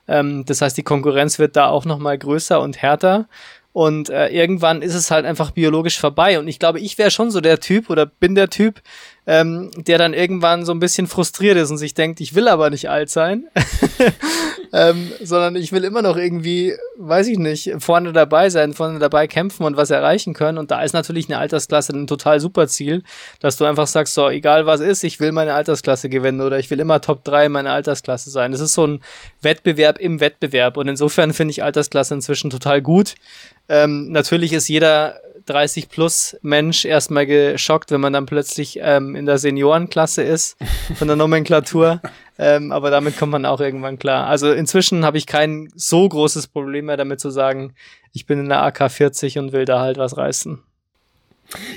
[0.07, 3.27] Ähm, das heißt, die Konkurrenz wird da auch nochmal größer und härter.
[3.73, 6.39] Und äh, irgendwann ist es halt einfach biologisch vorbei.
[6.39, 8.81] Und ich glaube, ich wäre schon so der Typ oder bin der Typ,
[9.27, 12.71] ähm, der dann irgendwann so ein bisschen frustriert ist und sich denkt, ich will aber
[12.71, 13.45] nicht alt sein,
[14.73, 19.27] ähm, sondern ich will immer noch irgendwie, weiß ich nicht, vorne dabei sein, vorne dabei
[19.27, 20.57] kämpfen und was erreichen können.
[20.57, 23.03] Und da ist natürlich eine Altersklasse ein total super Ziel,
[23.39, 26.71] dass du einfach sagst, so, egal was ist, ich will meine Altersklasse gewinnen oder ich
[26.71, 28.51] will immer Top 3 in meiner Altersklasse sein.
[28.51, 29.01] Das ist so ein
[29.41, 30.77] Wettbewerb im Wettbewerb.
[30.77, 33.13] Und insofern finde ich Altersklasse inzwischen total gut.
[33.69, 39.25] Ähm, natürlich ist jeder 30 plus Mensch erstmal geschockt, wenn man dann plötzlich ähm, in
[39.25, 40.57] der Seniorenklasse ist
[40.95, 42.01] von der Nomenklatur.
[42.39, 44.27] ähm, aber damit kommt man auch irgendwann klar.
[44.27, 47.73] Also inzwischen habe ich kein so großes Problem mehr damit zu sagen,
[48.13, 50.59] ich bin in der AK 40 und will da halt was reißen.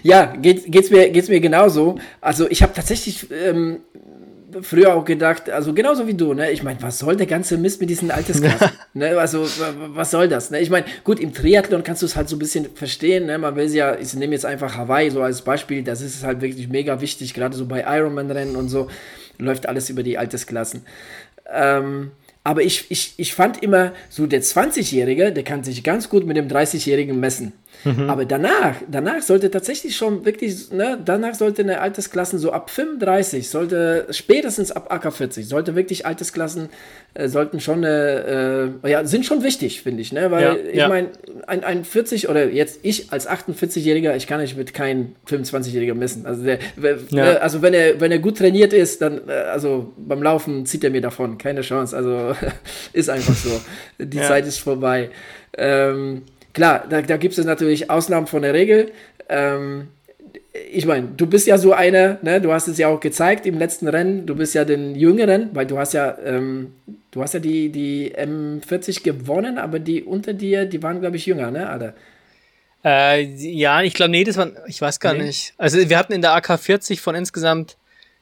[0.02, 1.98] Ja, geht, geht's mir, geht's mir genauso.
[2.20, 3.80] Also ich habe tatsächlich ähm,
[4.62, 6.50] früher auch gedacht, also genauso wie du, ne?
[6.50, 8.70] Ich meine, was soll der ganze Mist mit diesen Altersklassen?
[8.94, 9.18] ne?
[9.18, 9.46] Also,
[9.94, 10.50] was soll das?
[10.50, 10.60] Ne?
[10.60, 13.38] Ich meine, gut, im Triathlon kannst du es halt so ein bisschen verstehen, ne?
[13.38, 16.68] Man will ja, ich nehme jetzt einfach Hawaii so als Beispiel, das ist halt wirklich
[16.68, 18.88] mega wichtig, gerade so bei Ironman-Rennen und so,
[19.38, 20.82] läuft alles über die Altersklassen.
[21.52, 22.12] Ähm,
[22.44, 26.36] aber ich, ich, ich fand immer, so der 20-Jährige, der kann sich ganz gut mit
[26.36, 27.54] dem 30-Jährigen messen.
[27.84, 28.08] Mhm.
[28.10, 33.48] Aber danach, danach sollte tatsächlich schon wirklich, ne, danach sollte eine Altersklasse so ab 35,
[33.48, 36.68] sollte spätestens ab AK 40, sollte wirklich Altersklassen,
[37.14, 40.88] äh, sollten schon, äh, ja, sind schon wichtig, finde ich, ne, weil ja, ich ja.
[40.88, 41.08] meine,
[41.46, 46.26] ein, ein 40 oder jetzt ich als 48-Jähriger, ich kann nicht mit keinem 25-Jähriger messen.
[46.26, 46.58] Also, der,
[47.10, 47.24] ja.
[47.36, 50.90] also wenn er, wenn er gut trainiert ist, dann, äh, also beim Laufen zieht er
[50.90, 52.34] mir davon, keine Chance, also
[52.92, 53.60] ist einfach so.
[53.98, 55.10] Die Zeit ist vorbei.
[55.56, 56.22] Ähm,
[56.54, 58.92] Klar, da, da gibt es natürlich Ausnahmen von der Regel.
[59.28, 59.88] Ähm,
[60.72, 62.40] ich meine, du bist ja so einer, ne?
[62.40, 65.66] du hast es ja auch gezeigt im letzten Rennen, du bist ja den Jüngeren, weil
[65.66, 66.72] du hast ja, ähm,
[67.10, 71.26] du hast ja die, die M40 gewonnen, aber die unter dir, die waren, glaube ich,
[71.26, 71.94] jünger, ne, alle?
[72.84, 75.24] Äh, ja, ich glaube, nee, das waren, ich weiß gar nee.
[75.24, 75.54] nicht.
[75.58, 77.76] Also wir hatten in der AK 40 von insgesamt,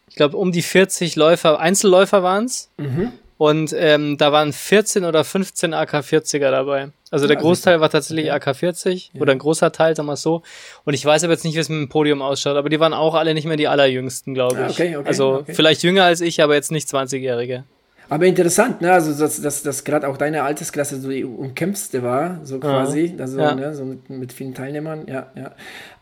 [0.08, 2.70] ich glaube, um die 40 Läufer, Einzelläufer waren es.
[2.78, 3.12] Mhm.
[3.42, 6.90] Und ähm, da waren 14 oder 15 AK-40er dabei.
[7.10, 9.20] Also der Großteil war tatsächlich AK-40 ja.
[9.20, 10.42] oder ein großer Teil, sagen wir so.
[10.84, 12.94] Und ich weiß aber jetzt nicht, wie es mit dem Podium ausschaut, aber die waren
[12.94, 14.74] auch alle nicht mehr die allerjüngsten, glaube ich.
[14.74, 15.54] Okay, okay, also okay.
[15.54, 17.64] vielleicht jünger als ich, aber jetzt nicht 20-Jährige.
[18.08, 18.92] Aber interessant, ne?
[18.92, 23.14] Also, dass, dass, dass gerade auch deine Altersklasse so die umkämpfste war, so quasi.
[23.16, 23.22] Ja.
[23.24, 23.54] Also, ja.
[23.56, 23.74] Ne?
[23.74, 25.50] so mit, mit vielen Teilnehmern, ja, ja.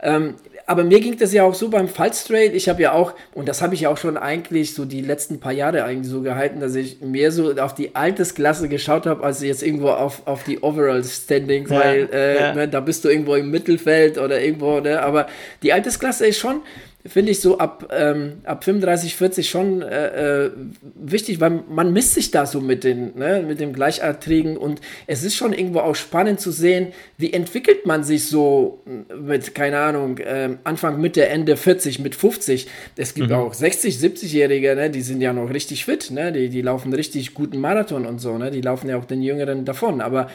[0.00, 0.34] Ähm,
[0.70, 2.54] aber mir ging das ja auch so beim Fallstraight.
[2.54, 5.40] Ich habe ja auch, und das habe ich ja auch schon eigentlich so die letzten
[5.40, 9.42] paar Jahre eigentlich so gehalten, dass ich mehr so auf die Altersklasse geschaut habe, als
[9.42, 12.54] jetzt irgendwo auf, auf die Overall Standings, ja, weil äh, ja.
[12.54, 15.02] ne, da bist du irgendwo im Mittelfeld oder irgendwo, ne?
[15.02, 15.26] Aber
[15.64, 16.60] die Altersklasse ist schon
[17.06, 20.50] finde ich so ab, ähm, ab 35, 40 schon äh, äh,
[20.94, 25.22] wichtig, weil man misst sich da so mit den, ne, mit dem Gleichaltrigen und es
[25.24, 28.82] ist schon irgendwo auch spannend zu sehen, wie entwickelt man sich so
[29.18, 32.66] mit, keine Ahnung, äh, Anfang, Mitte, Ende 40, mit 50.
[32.96, 33.36] Es gibt mhm.
[33.36, 37.32] auch 60, 70-Jährige, ne, die sind ja noch richtig fit, ne, die, die laufen richtig
[37.32, 40.28] guten Marathon und so, ne, die laufen ja auch den Jüngeren davon, aber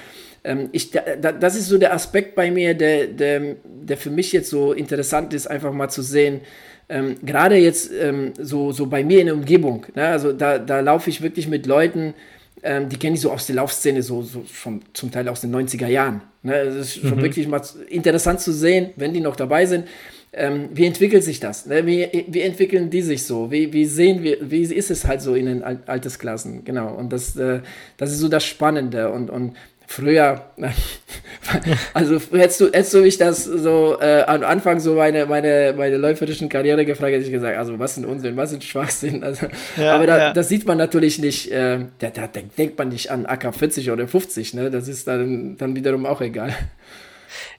[0.46, 4.32] ähm, ich, da, das ist so der Aspekt bei mir, der, der, der für mich
[4.32, 6.42] jetzt so interessant ist, einfach mal zu sehen,
[6.88, 10.06] ähm, gerade jetzt ähm, so, so bei mir in der Umgebung, ne?
[10.06, 12.14] also da, da laufe ich wirklich mit Leuten,
[12.62, 15.54] ähm, die kenne ich so aus der Laufszene, so, so schon zum Teil aus den
[15.54, 16.22] 90er Jahren.
[16.44, 16.54] Ne?
[16.54, 17.24] Es ist schon mhm.
[17.24, 19.88] wirklich mal interessant zu sehen, wenn die noch dabei sind.
[20.32, 21.66] Ähm, wie entwickelt sich das?
[21.66, 21.86] Ne?
[21.86, 23.52] Wie, wie entwickeln die sich so?
[23.52, 26.66] Wie, wie sehen wir, wie ist es halt so in den Altersklassen?
[26.66, 26.94] Genau.
[26.94, 27.62] Und das, äh,
[27.98, 29.12] das ist so das Spannende.
[29.12, 29.56] Und, und
[29.88, 30.46] früher,
[31.94, 35.98] also hättest du, hättest du mich das so äh, am Anfang so meine, meine, meine
[35.98, 39.24] läuferischen Karriere gefragt, hätte ich gesagt, also was sind Unsinn, was sind Schwachsinn.
[39.24, 40.34] Also, ja, aber da, ja.
[40.34, 43.92] das sieht man natürlich nicht, äh, da, da denkt, denkt man nicht an AK 40
[43.92, 44.72] oder 50, ne?
[44.72, 46.54] Das ist dann, dann wiederum auch egal.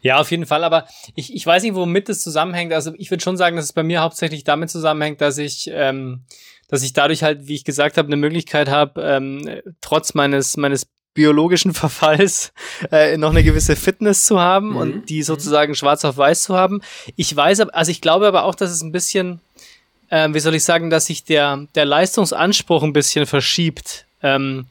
[0.01, 2.73] Ja, auf jeden Fall, aber ich, ich weiß nicht, womit das zusammenhängt.
[2.73, 6.25] Also ich würde schon sagen, dass es bei mir hauptsächlich damit zusammenhängt, dass ich, ähm,
[6.69, 10.87] dass ich dadurch halt, wie ich gesagt habe, eine Möglichkeit habe, ähm, trotz meines, meines
[11.17, 12.53] biologischen Verfalls
[12.93, 14.77] äh, noch eine gewisse Fitness zu haben mhm.
[14.77, 15.25] und die mhm.
[15.25, 16.81] sozusagen schwarz auf weiß zu haben.
[17.17, 19.41] Ich weiß, also ich glaube aber auch, dass es ein bisschen,
[20.11, 24.07] äh, wie soll ich sagen, dass sich der, der Leistungsanspruch ein bisschen verschiebt.
[24.23, 24.67] Ähm,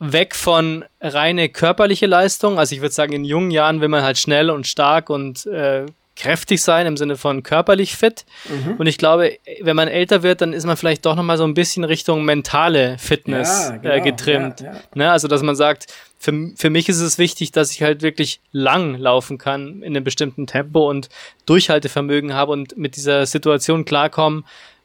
[0.00, 2.58] weg von reine körperliche Leistung.
[2.58, 5.86] Also ich würde sagen, in jungen Jahren will man halt schnell und stark und äh,
[6.20, 8.26] kräftig sein im Sinne von körperlich fit.
[8.48, 8.76] Mhm.
[8.76, 11.54] Und ich glaube, wenn man älter wird, dann ist man vielleicht doch nochmal so ein
[11.54, 13.94] bisschen Richtung mentale Fitness ja, äh, genau.
[13.94, 14.60] äh, getrimmt.
[14.60, 14.80] Ja, ja.
[14.94, 15.10] Ne?
[15.10, 15.86] Also, dass man sagt,
[16.18, 20.04] für, für mich ist es wichtig, dass ich halt wirklich lang laufen kann in einem
[20.04, 21.08] bestimmten Tempo und
[21.46, 24.44] Durchhaltevermögen habe und mit dieser Situation klarkommen,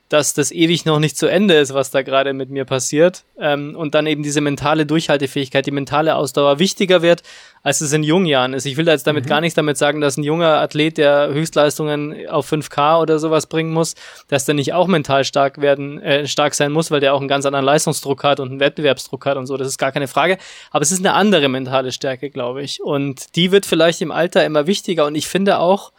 [0.09, 3.23] dass das ewig noch nicht zu Ende ist, was da gerade mit mir passiert.
[3.39, 7.23] Ähm, und dann eben diese mentale Durchhaltefähigkeit, die mentale Ausdauer wichtiger wird,
[7.63, 8.65] als es in jungen Jahren ist.
[8.65, 9.29] Ich will da jetzt damit mhm.
[9.29, 13.73] gar nichts damit sagen, dass ein junger Athlet, der Höchstleistungen auf 5K oder sowas bringen
[13.73, 13.95] muss,
[14.27, 17.27] dass der nicht auch mental stark werden, äh, stark sein muss, weil der auch einen
[17.27, 19.57] ganz anderen Leistungsdruck hat und einen Wettbewerbsdruck hat und so.
[19.57, 20.37] Das ist gar keine Frage.
[20.69, 22.81] Aber es ist eine andere mentale Stärke, glaube ich.
[22.83, 25.07] Und die wird vielleicht im Alter immer wichtiger.
[25.07, 25.91] Und ich finde auch,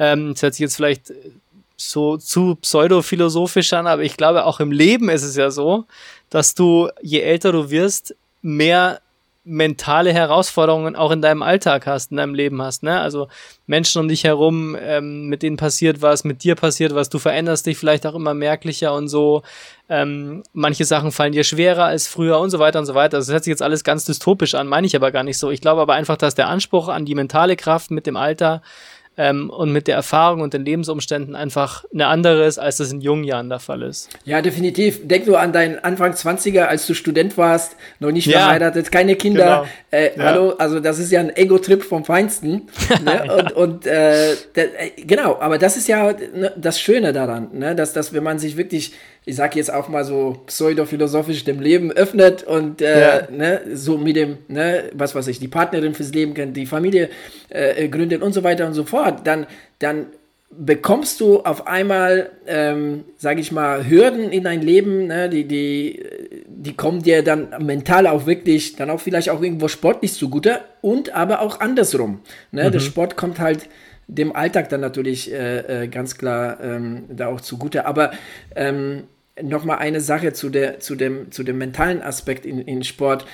[0.00, 1.12] ähm, das hört sich jetzt vielleicht
[1.76, 5.86] so zu pseudophilosophisch an, aber ich glaube, auch im Leben ist es ja so,
[6.30, 9.00] dass du, je älter du wirst, mehr
[9.46, 12.82] mentale Herausforderungen auch in deinem Alltag hast, in deinem Leben hast.
[12.82, 12.98] Ne?
[12.98, 13.28] Also
[13.66, 17.66] Menschen um dich herum, ähm, mit denen passiert was, mit dir passiert was, du veränderst
[17.66, 19.42] dich vielleicht auch immer merklicher und so.
[19.90, 23.18] Ähm, manche Sachen fallen dir schwerer als früher und so weiter und so weiter.
[23.18, 25.50] Also das hört sich jetzt alles ganz dystopisch an, meine ich aber gar nicht so.
[25.50, 28.62] Ich glaube aber einfach, dass der Anspruch an die mentale Kraft mit dem Alter
[29.16, 33.00] ähm, und mit der Erfahrung und den Lebensumständen einfach eine andere ist, als das in
[33.00, 34.08] jungen Jahren der Fall ist.
[34.24, 35.06] Ja, definitiv.
[35.06, 38.40] Denk nur an deinen Anfang 20er, als du Student warst, noch nicht ja.
[38.40, 39.66] verheiratet, keine Kinder.
[39.90, 40.02] Genau.
[40.02, 40.24] Äh, ja.
[40.24, 42.68] Hallo, also das ist ja ein Ego-Trip vom Feinsten.
[43.04, 43.24] ne?
[43.26, 43.32] ja.
[43.32, 47.74] Und, und äh, der, äh, genau, aber das ist ja ne, das Schöne daran, ne?
[47.74, 48.92] dass, dass wenn man sich wirklich
[49.26, 53.30] ich sage jetzt auch mal so pseudophilosophisch dem Leben öffnet und äh, ja.
[53.30, 57.08] ne, so mit dem, ne, was weiß ich, die Partnerin fürs Leben kennt, die Familie
[57.48, 59.46] äh, gründet und so weiter und so fort, dann,
[59.78, 60.06] dann
[60.50, 66.04] bekommst du auf einmal, ähm, sage ich mal, Hürden in dein Leben, ne, die, die,
[66.46, 71.14] die kommen dir dann mental auch wirklich, dann auch vielleicht auch irgendwo sportlich zugute und
[71.14, 72.20] aber auch andersrum.
[72.52, 72.64] Ne?
[72.64, 72.72] Mhm.
[72.72, 73.68] Der Sport kommt halt
[74.06, 77.86] dem Alltag dann natürlich äh, äh, ganz klar ähm, da auch zugute.
[77.86, 78.12] Aber
[78.54, 79.04] ähm,
[79.42, 83.26] nochmal eine Sache zu, der, zu, dem, zu dem mentalen Aspekt in, in Sport.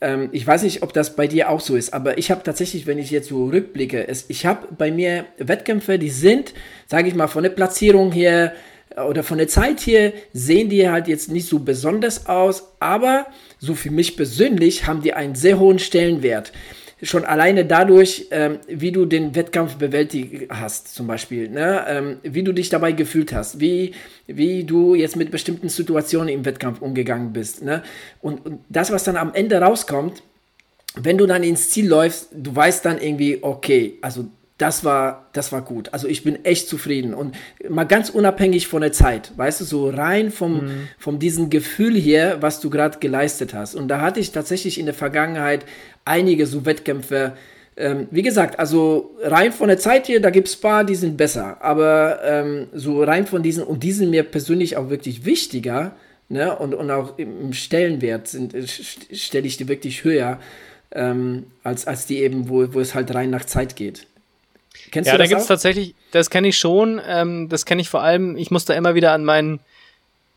[0.00, 2.86] Ähm, ich weiß nicht, ob das bei dir auch so ist, aber ich habe tatsächlich,
[2.86, 6.54] wenn ich jetzt so rückblicke, es, ich habe bei mir Wettkämpfe, die sind,
[6.86, 8.54] sage ich mal, von der Platzierung her
[9.08, 13.26] oder von der Zeit hier, sehen die halt jetzt nicht so besonders aus, aber
[13.58, 16.52] so für mich persönlich haben die einen sehr hohen Stellenwert
[17.02, 21.84] schon alleine dadurch, ähm, wie du den Wettkampf bewältigt hast, zum Beispiel, ne?
[21.88, 23.92] Ähm, wie du dich dabei gefühlt hast, wie,
[24.26, 27.62] wie du jetzt mit bestimmten Situationen im Wettkampf umgegangen bist.
[27.62, 27.82] Ne?
[28.20, 30.22] Und, und das, was dann am Ende rauskommt,
[30.94, 34.26] wenn du dann ins Ziel läufst, du weißt dann irgendwie, okay, also
[34.58, 35.92] das war, das war gut.
[35.92, 37.34] Also ich bin echt zufrieden und
[37.68, 40.88] mal ganz unabhängig von der Zeit, weißt du, so rein vom, mhm.
[40.98, 43.74] vom diesem Gefühl hier, was du gerade geleistet hast.
[43.74, 45.64] Und da hatte ich tatsächlich in der Vergangenheit
[46.04, 47.32] einige so Wettkämpfe.
[47.76, 51.16] Ähm, wie gesagt, also rein von der Zeit hier, da gibt es paar, die sind
[51.16, 51.56] besser.
[51.60, 55.96] Aber ähm, so rein von diesen, und die sind mir persönlich auch wirklich wichtiger,
[56.28, 56.54] ne?
[56.56, 60.38] Und, und auch im Stellenwert sind, äh, stelle ich die wirklich höher,
[60.92, 64.06] ähm, als, als die eben, wo, wo es halt rein nach Zeit geht.
[64.90, 67.00] Kennst ja, du das da gibt es tatsächlich, das kenne ich schon.
[67.06, 69.60] Ähm, das kenne ich vor allem, ich muss da immer wieder an meinen,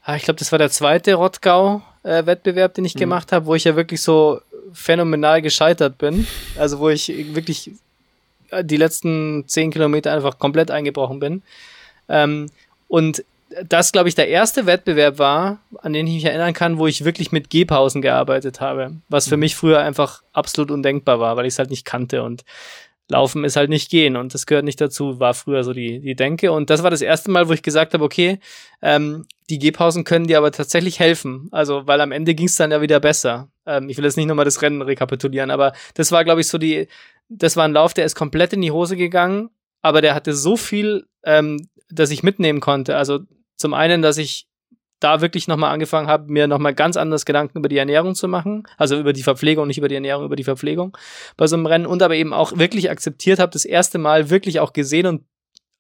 [0.04, 3.00] ah, ich glaube, das war der zweite Rottgau-Wettbewerb, den ich mhm.
[3.00, 4.40] gemacht habe, wo ich ja wirklich so
[4.74, 6.28] phänomenal gescheitert bin.
[6.58, 7.72] Also wo ich wirklich
[8.52, 11.42] äh, die letzten zehn Kilometer einfach komplett eingebrochen bin.
[12.10, 12.50] Ähm,
[12.88, 13.24] und
[13.64, 17.06] das, glaube ich, der erste Wettbewerb war, an den ich mich erinnern kann, wo ich
[17.06, 18.92] wirklich mit Gehpausen gearbeitet habe.
[19.08, 19.42] Was für mhm.
[19.42, 22.24] mich früher einfach absolut undenkbar war, weil ich es halt nicht kannte.
[22.24, 22.44] Und
[23.10, 26.16] Laufen ist halt nicht gehen und das gehört nicht dazu, war früher so die, die
[26.16, 26.52] Denke.
[26.52, 28.40] Und das war das erste Mal, wo ich gesagt habe, okay,
[28.82, 31.48] ähm, die Gehpausen können dir aber tatsächlich helfen.
[31.52, 33.50] Also, weil am Ende ging es dann ja wieder besser.
[33.66, 36.58] Ähm, ich will jetzt nicht nochmal das Rennen rekapitulieren, aber das war, glaube ich, so
[36.58, 36.88] die,
[37.30, 39.50] das war ein Lauf, der ist komplett in die Hose gegangen,
[39.82, 42.98] aber der hatte so viel, ähm, dass ich mitnehmen konnte.
[42.98, 43.20] Also
[43.56, 44.48] zum einen, dass ich
[45.00, 48.64] da wirklich nochmal angefangen habe, mir nochmal ganz anders Gedanken über die Ernährung zu machen.
[48.78, 50.98] Also über die Verpflegung, nicht über die Ernährung, über die Verpflegung
[51.38, 51.86] bei so einem Rennen.
[51.86, 55.24] Und aber eben auch wirklich akzeptiert habe, das erste Mal wirklich auch gesehen und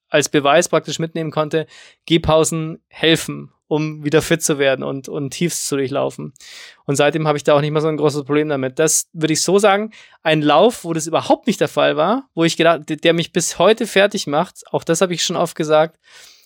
[0.09, 1.66] als Beweis praktisch mitnehmen konnte,
[2.05, 6.34] Gehpausen helfen, um wieder fit zu werden und, und Tiefs zu durchlaufen.
[6.86, 8.80] Und seitdem habe ich da auch nicht mehr so ein großes Problem damit.
[8.80, 9.91] Das würde ich so sagen,
[10.22, 13.57] ein Lauf, wo das überhaupt nicht der Fall war, wo ich gedacht, der mich bis
[13.57, 15.99] heute fertig macht, auch das habe ich schon oft gesagt,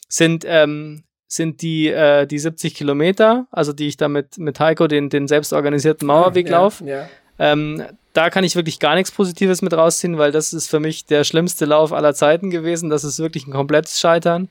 [0.07, 4.88] sind ähm, sind die, äh, die 70 Kilometer, also die ich da mit, mit Heiko,
[4.88, 6.82] den, den selbstorganisierten Mauerweglauf.
[6.82, 7.09] Ja, ja.
[7.38, 11.05] Ähm, da kann ich wirklich gar nichts Positives mit rausziehen, weil das ist für mich
[11.05, 12.89] der schlimmste Lauf aller Zeiten gewesen.
[12.89, 14.49] Das ist wirklich ein komplettes Scheitern.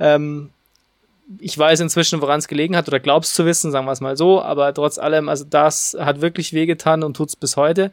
[0.00, 0.50] Ähm,
[1.38, 4.16] ich weiß inzwischen, woran es gelegen hat, oder glaubst zu wissen, sagen wir es mal
[4.16, 7.92] so, aber trotz allem, also das hat wirklich wehgetan und tut es bis heute.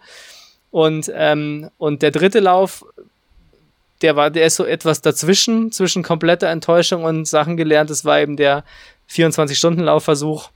[0.72, 2.84] Und, ähm, und der dritte Lauf
[4.04, 7.90] der war, der ist so etwas dazwischen, zwischen kompletter Enttäuschung und Sachen gelernt.
[7.90, 8.64] Das war eben der
[9.10, 10.50] 24-Stunden-Laufversuch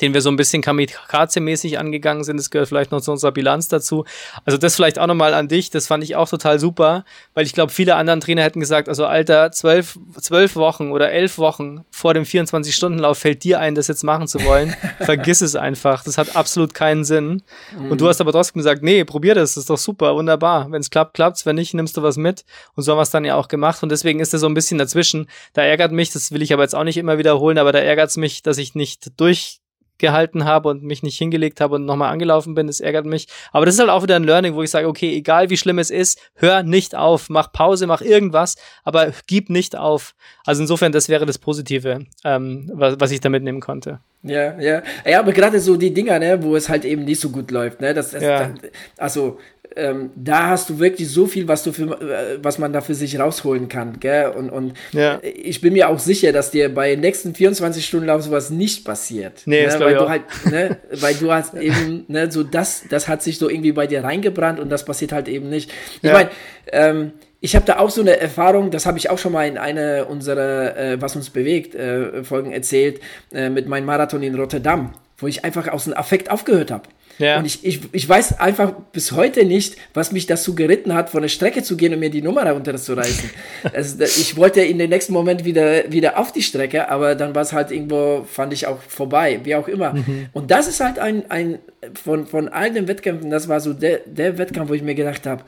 [0.00, 2.36] den wir so ein bisschen Kamikaze-mäßig angegangen sind.
[2.36, 4.04] Das gehört vielleicht noch zu unserer Bilanz dazu.
[4.44, 5.70] Also das vielleicht auch nochmal an dich.
[5.70, 9.06] Das fand ich auch total super, weil ich glaube, viele anderen Trainer hätten gesagt, also
[9.06, 14.02] Alter, zwölf, zwölf Wochen oder elf Wochen vor dem 24-Stunden-Lauf fällt dir ein, das jetzt
[14.02, 14.74] machen zu wollen.
[15.00, 16.04] Vergiss es einfach.
[16.04, 17.42] Das hat absolut keinen Sinn.
[17.78, 17.90] Mhm.
[17.90, 20.70] Und du hast aber trotzdem gesagt, nee, probier das, das ist doch super, wunderbar.
[20.70, 21.46] Wenn es klappt, klappt's.
[21.46, 22.44] Wenn nicht, nimmst du was mit.
[22.74, 23.82] Und so haben wir es dann ja auch gemacht.
[23.82, 25.28] Und deswegen ist er so ein bisschen dazwischen.
[25.52, 28.10] Da ärgert mich, das will ich aber jetzt auch nicht immer wiederholen, aber da ärgert
[28.10, 29.61] es mich, dass ich nicht durch
[30.02, 32.66] gehalten habe und mich nicht hingelegt habe und nochmal angelaufen bin.
[32.66, 33.28] Das ärgert mich.
[33.52, 35.78] Aber das ist halt auch wieder ein Learning, wo ich sage, okay, egal wie schlimm
[35.78, 40.14] es ist, hör nicht auf, mach Pause, mach irgendwas, aber gib nicht auf.
[40.44, 44.00] Also insofern, das wäre das Positive, ähm, was, was ich da mitnehmen konnte.
[44.22, 44.82] Ja, ja.
[45.04, 47.80] Ja, aber gerade so die Dinger, ne, wo es halt eben nicht so gut läuft,
[47.80, 47.94] ne?
[47.94, 48.54] Das, das ja.
[48.96, 49.38] also
[49.76, 52.94] ähm, da hast du wirklich so viel, was du für, äh, was man da für
[52.94, 54.28] sich rausholen kann, gell?
[54.28, 55.18] Und, und ja.
[55.22, 59.42] ich bin mir auch sicher, dass dir bei nächsten 24 Stunden Lauf sowas nicht passiert.
[59.46, 59.74] Nee, ne?
[59.78, 63.48] weil du halt, ne, weil du hast eben, ne, so das, das hat sich so
[63.48, 65.70] irgendwie bei dir reingebrannt und das passiert halt eben nicht.
[65.96, 66.12] Ich ja.
[66.12, 66.30] meine,
[66.72, 69.58] ähm, ich habe da auch so eine Erfahrung, das habe ich auch schon mal in
[69.58, 73.00] einer unserer äh, Was uns bewegt äh, Folgen erzählt,
[73.32, 76.84] äh, mit meinem Marathon in Rotterdam, wo ich einfach aus dem Affekt aufgehört habe.
[77.18, 77.38] Ja.
[77.38, 81.22] Und ich, ich, ich weiß einfach bis heute nicht, was mich dazu geritten hat, von
[81.22, 83.30] der Strecke zu gehen und mir die Nummer runterzureißen.
[83.72, 87.42] also, ich wollte in den nächsten Moment wieder, wieder auf die Strecke, aber dann war
[87.42, 89.94] es halt irgendwo, fand ich auch vorbei, wie auch immer.
[89.94, 90.26] Mhm.
[90.32, 91.58] Und das ist halt ein, ein
[92.02, 95.26] von, von all den Wettkämpfen, das war so der, der Wettkampf, wo ich mir gedacht
[95.26, 95.44] habe,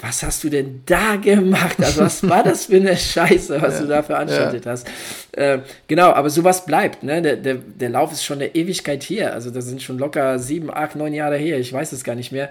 [0.00, 1.76] was hast du denn da gemacht?
[1.78, 4.70] Also was war das für eine Scheiße, was ja, du da veranstaltet ja.
[4.70, 4.86] hast?
[5.32, 7.02] Äh, genau, aber sowas bleibt.
[7.02, 7.20] Ne?
[7.20, 9.32] Der, der, der Lauf ist schon eine Ewigkeit hier.
[9.32, 11.58] Also das sind schon locker sieben, acht, neun Jahre her.
[11.58, 12.50] Ich weiß es gar nicht mehr.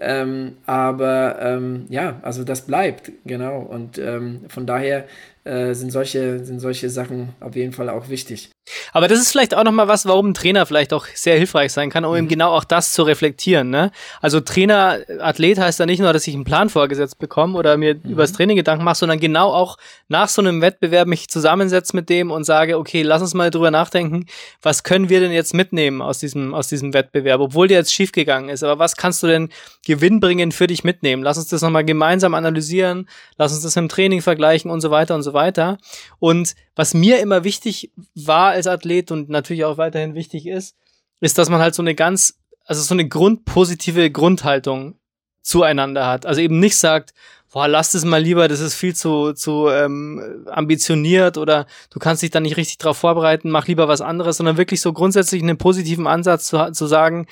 [0.00, 3.12] Ähm, aber ähm, ja, also das bleibt.
[3.24, 3.60] Genau.
[3.60, 5.04] Und ähm, von daher
[5.44, 8.50] äh, sind, solche, sind solche Sachen auf jeden Fall auch wichtig.
[8.92, 11.90] Aber das ist vielleicht auch nochmal was, warum ein Trainer vielleicht auch sehr hilfreich sein
[11.90, 12.18] kann, um mhm.
[12.18, 13.70] eben genau auch das zu reflektieren.
[13.70, 13.90] Ne?
[14.20, 17.94] Also Trainer, Athlet heißt da nicht nur, dass ich einen Plan vorgesetzt bekomme oder mir
[17.94, 18.10] mhm.
[18.10, 19.76] über das Training Gedanken mache, sondern genau auch
[20.08, 23.70] nach so einem Wettbewerb mich zusammensetze mit dem und sage, okay, lass uns mal drüber
[23.70, 24.26] nachdenken,
[24.62, 28.48] was können wir denn jetzt mitnehmen aus diesem, aus diesem Wettbewerb, obwohl der jetzt schiefgegangen
[28.48, 29.48] ist, aber was kannst du denn
[29.86, 31.22] gewinnbringend für dich mitnehmen?
[31.22, 35.14] Lass uns das nochmal gemeinsam analysieren, lass uns das im Training vergleichen und so weiter
[35.14, 35.78] und so weiter.
[36.18, 40.76] Und was mir immer wichtig war als Athlet und natürlich auch weiterhin wichtig ist,
[41.18, 44.94] ist, dass man halt so eine ganz, also so eine grundpositive Grundhaltung
[45.42, 46.24] zueinander hat.
[46.24, 47.14] Also eben nicht sagt,
[47.52, 52.22] boah, lass das mal lieber, das ist viel zu, zu ähm, ambitioniert oder du kannst
[52.22, 55.58] dich da nicht richtig drauf vorbereiten, mach lieber was anderes, sondern wirklich so grundsätzlich einen
[55.58, 57.26] positiven Ansatz zu, zu sagen,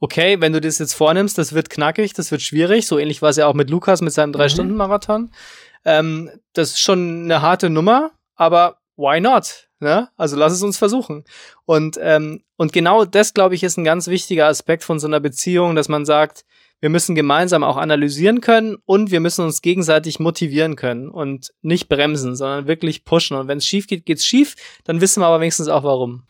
[0.00, 3.28] okay, wenn du das jetzt vornimmst, das wird knackig, das wird schwierig, so ähnlich war
[3.28, 4.36] es ja auch mit Lukas mit seinem mhm.
[4.36, 5.32] Drei-Stunden-Marathon.
[5.84, 9.68] Ähm, das ist schon eine harte Nummer, aber why not?
[9.80, 10.08] Ne?
[10.16, 11.24] Also lass es uns versuchen.
[11.64, 15.20] Und, ähm, und genau das, glaube ich, ist ein ganz wichtiger Aspekt von so einer
[15.20, 16.44] Beziehung, dass man sagt,
[16.80, 21.88] wir müssen gemeinsam auch analysieren können und wir müssen uns gegenseitig motivieren können und nicht
[21.88, 23.36] bremsen, sondern wirklich pushen.
[23.36, 26.24] Und wenn es schief geht, geht's schief, dann wissen wir aber wenigstens auch warum.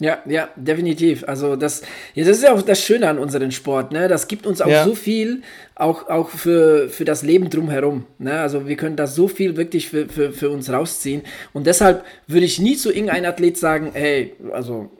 [0.00, 1.24] Ja, ja, definitiv.
[1.26, 1.82] Also das,
[2.14, 4.06] ja, das ist ja auch das Schöne an unserem Sport, ne?
[4.06, 4.84] Das gibt uns auch ja.
[4.84, 5.42] so viel,
[5.78, 8.04] auch, auch für, für das Leben drumherum.
[8.18, 8.32] Ne?
[8.40, 11.22] Also wir können da so viel wirklich für, für, für uns rausziehen.
[11.52, 14.90] Und deshalb würde ich nie zu irgendeinem Athlet sagen, hey, also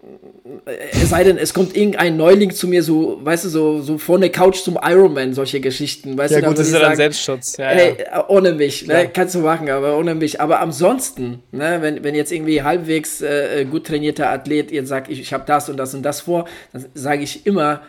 [0.93, 4.21] es sei denn, es kommt irgendein Neuling zu mir, so, weißt du, so, so von
[4.21, 7.57] der Couch zum Ironman, solche Geschichten, weißt ja, du, gut, das ist ja dann Selbstschutz.
[7.57, 8.29] Ja, hey, ja.
[8.29, 10.41] ohne mich, ne, kannst du machen, aber ohne mich.
[10.41, 15.21] Aber ansonsten, ne, wenn, wenn jetzt irgendwie halbwegs äh, gut trainierter Athlet jetzt sagt, ich,
[15.21, 17.83] ich habe das und das und das vor, dann sage ich immer,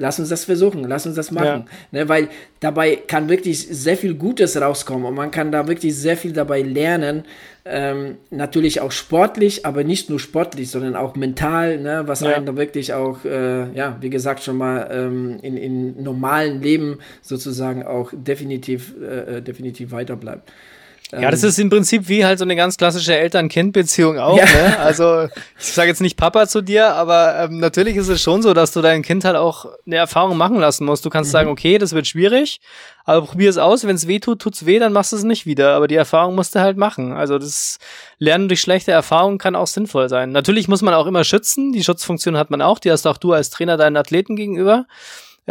[0.00, 1.66] lass uns das versuchen, lass uns das machen.
[1.92, 2.00] Ja.
[2.00, 2.28] Ne, weil
[2.60, 6.62] dabei kann wirklich sehr viel Gutes rauskommen und man kann da wirklich sehr viel dabei
[6.62, 7.24] lernen.
[7.66, 12.30] Ähm, natürlich auch sportlich, aber nicht nur sportlich, sondern auch mental, ne, was ja.
[12.30, 16.98] einen da wirklich auch, äh, ja, wie gesagt, schon mal ähm, in, in normalen Leben
[17.20, 20.50] sozusagen auch definitiv, äh, äh definitiv weiterbleibt.
[21.12, 21.48] Ja, das ähm.
[21.48, 24.36] ist im Prinzip wie halt so eine ganz klassische Eltern-Kind-Beziehung auch.
[24.36, 24.44] Ja.
[24.44, 24.78] Ne?
[24.78, 28.54] Also ich sage jetzt nicht Papa zu dir, aber ähm, natürlich ist es schon so,
[28.54, 31.04] dass du dein Kind halt auch eine Erfahrung machen lassen musst.
[31.04, 31.32] Du kannst mhm.
[31.32, 32.60] sagen, okay, das wird schwierig,
[33.04, 33.86] aber probier es aus.
[33.86, 35.74] Wenn es weh tut, tut's weh, dann machst du es nicht wieder.
[35.74, 37.12] Aber die Erfahrung musst du halt machen.
[37.12, 37.78] Also das
[38.18, 40.32] Lernen durch schlechte Erfahrungen kann auch sinnvoll sein.
[40.32, 41.72] Natürlich muss man auch immer schützen.
[41.72, 42.78] Die Schutzfunktion hat man auch.
[42.78, 44.86] Die hast auch du als Trainer deinen Athleten gegenüber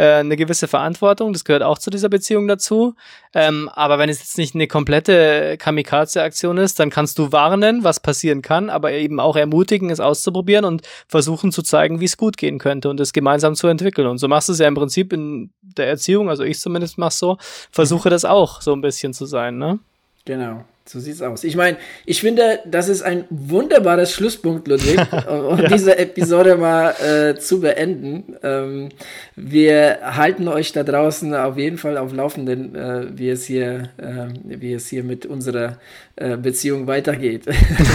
[0.00, 2.94] äh, eine gewisse Verantwortung, das gehört auch zu dieser Beziehung dazu.
[3.34, 8.00] Ähm, aber wenn es jetzt nicht eine komplette Kamikaze-Aktion ist, dann kannst du warnen, was
[8.00, 12.38] passieren kann, aber eben auch ermutigen, es auszuprobieren und versuchen zu zeigen, wie es gut
[12.38, 14.06] gehen könnte und es gemeinsam zu entwickeln.
[14.06, 17.10] Und so machst du es ja im Prinzip in der Erziehung, also ich zumindest mach
[17.10, 17.36] so,
[17.70, 19.80] versuche das auch so ein bisschen zu sein, ne?
[20.24, 20.64] Genau.
[20.90, 21.44] So sieht's aus.
[21.44, 25.68] Ich meine, ich finde, das ist ein wunderbares Schlusspunkt, Ludwig, um ja.
[25.68, 28.34] diese Episode mal äh, zu beenden.
[28.42, 28.88] Ähm,
[29.36, 34.34] wir halten euch da draußen auf jeden Fall auf Laufenden, äh, wie es hier, äh,
[34.42, 35.78] wie es hier mit unserer
[36.16, 37.44] äh, Beziehung weitergeht.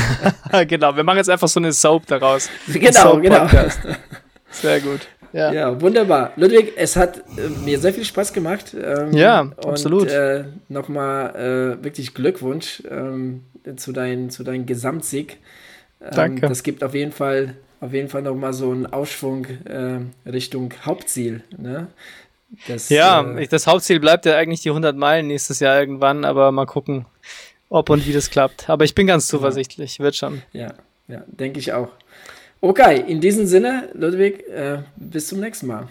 [0.69, 2.49] genau, wir machen jetzt einfach so eine Soap daraus.
[2.67, 3.45] Genau, genau.
[4.51, 5.01] Sehr gut.
[5.35, 5.51] Ja.
[5.51, 6.31] ja, wunderbar.
[6.37, 8.73] Ludwig, es hat äh, mir sehr viel Spaß gemacht.
[8.73, 10.03] Ähm, ja, absolut.
[10.03, 11.35] Und äh, nochmal
[11.79, 13.43] äh, wirklich Glückwunsch ähm,
[13.75, 15.37] zu, dein, zu deinem Gesamtsieg.
[16.01, 16.47] Ähm, Danke.
[16.47, 21.43] Das gibt auf jeden Fall auf jeden Fall nochmal so einen Aufschwung äh, Richtung Hauptziel.
[21.57, 21.87] Ne?
[22.69, 26.53] Das, ja, äh, das Hauptziel bleibt ja eigentlich die 100 Meilen nächstes Jahr irgendwann, aber
[26.53, 27.05] mal gucken,
[27.67, 28.69] ob und wie das klappt.
[28.69, 30.41] Aber ich bin ganz zuversichtlich, wird schon.
[30.53, 30.73] Ja,
[31.09, 31.89] ja, denke ich auch.
[32.67, 35.87] Okay, in diesem Sinne, Ludwig, äh, bis zum nächsten Mal.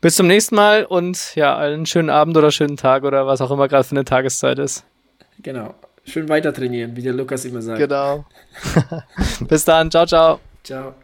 [0.00, 3.50] Bis zum nächsten Mal und ja, einen schönen Abend oder schönen Tag oder was auch
[3.50, 4.84] immer gerade für eine Tageszeit ist.
[5.42, 5.74] Genau.
[6.06, 7.78] Schön weiter trainieren, wie der Lukas immer sagt.
[7.78, 8.24] Genau.
[9.48, 9.90] bis dann.
[9.90, 10.40] Ciao, ciao.
[10.62, 10.94] Ciao.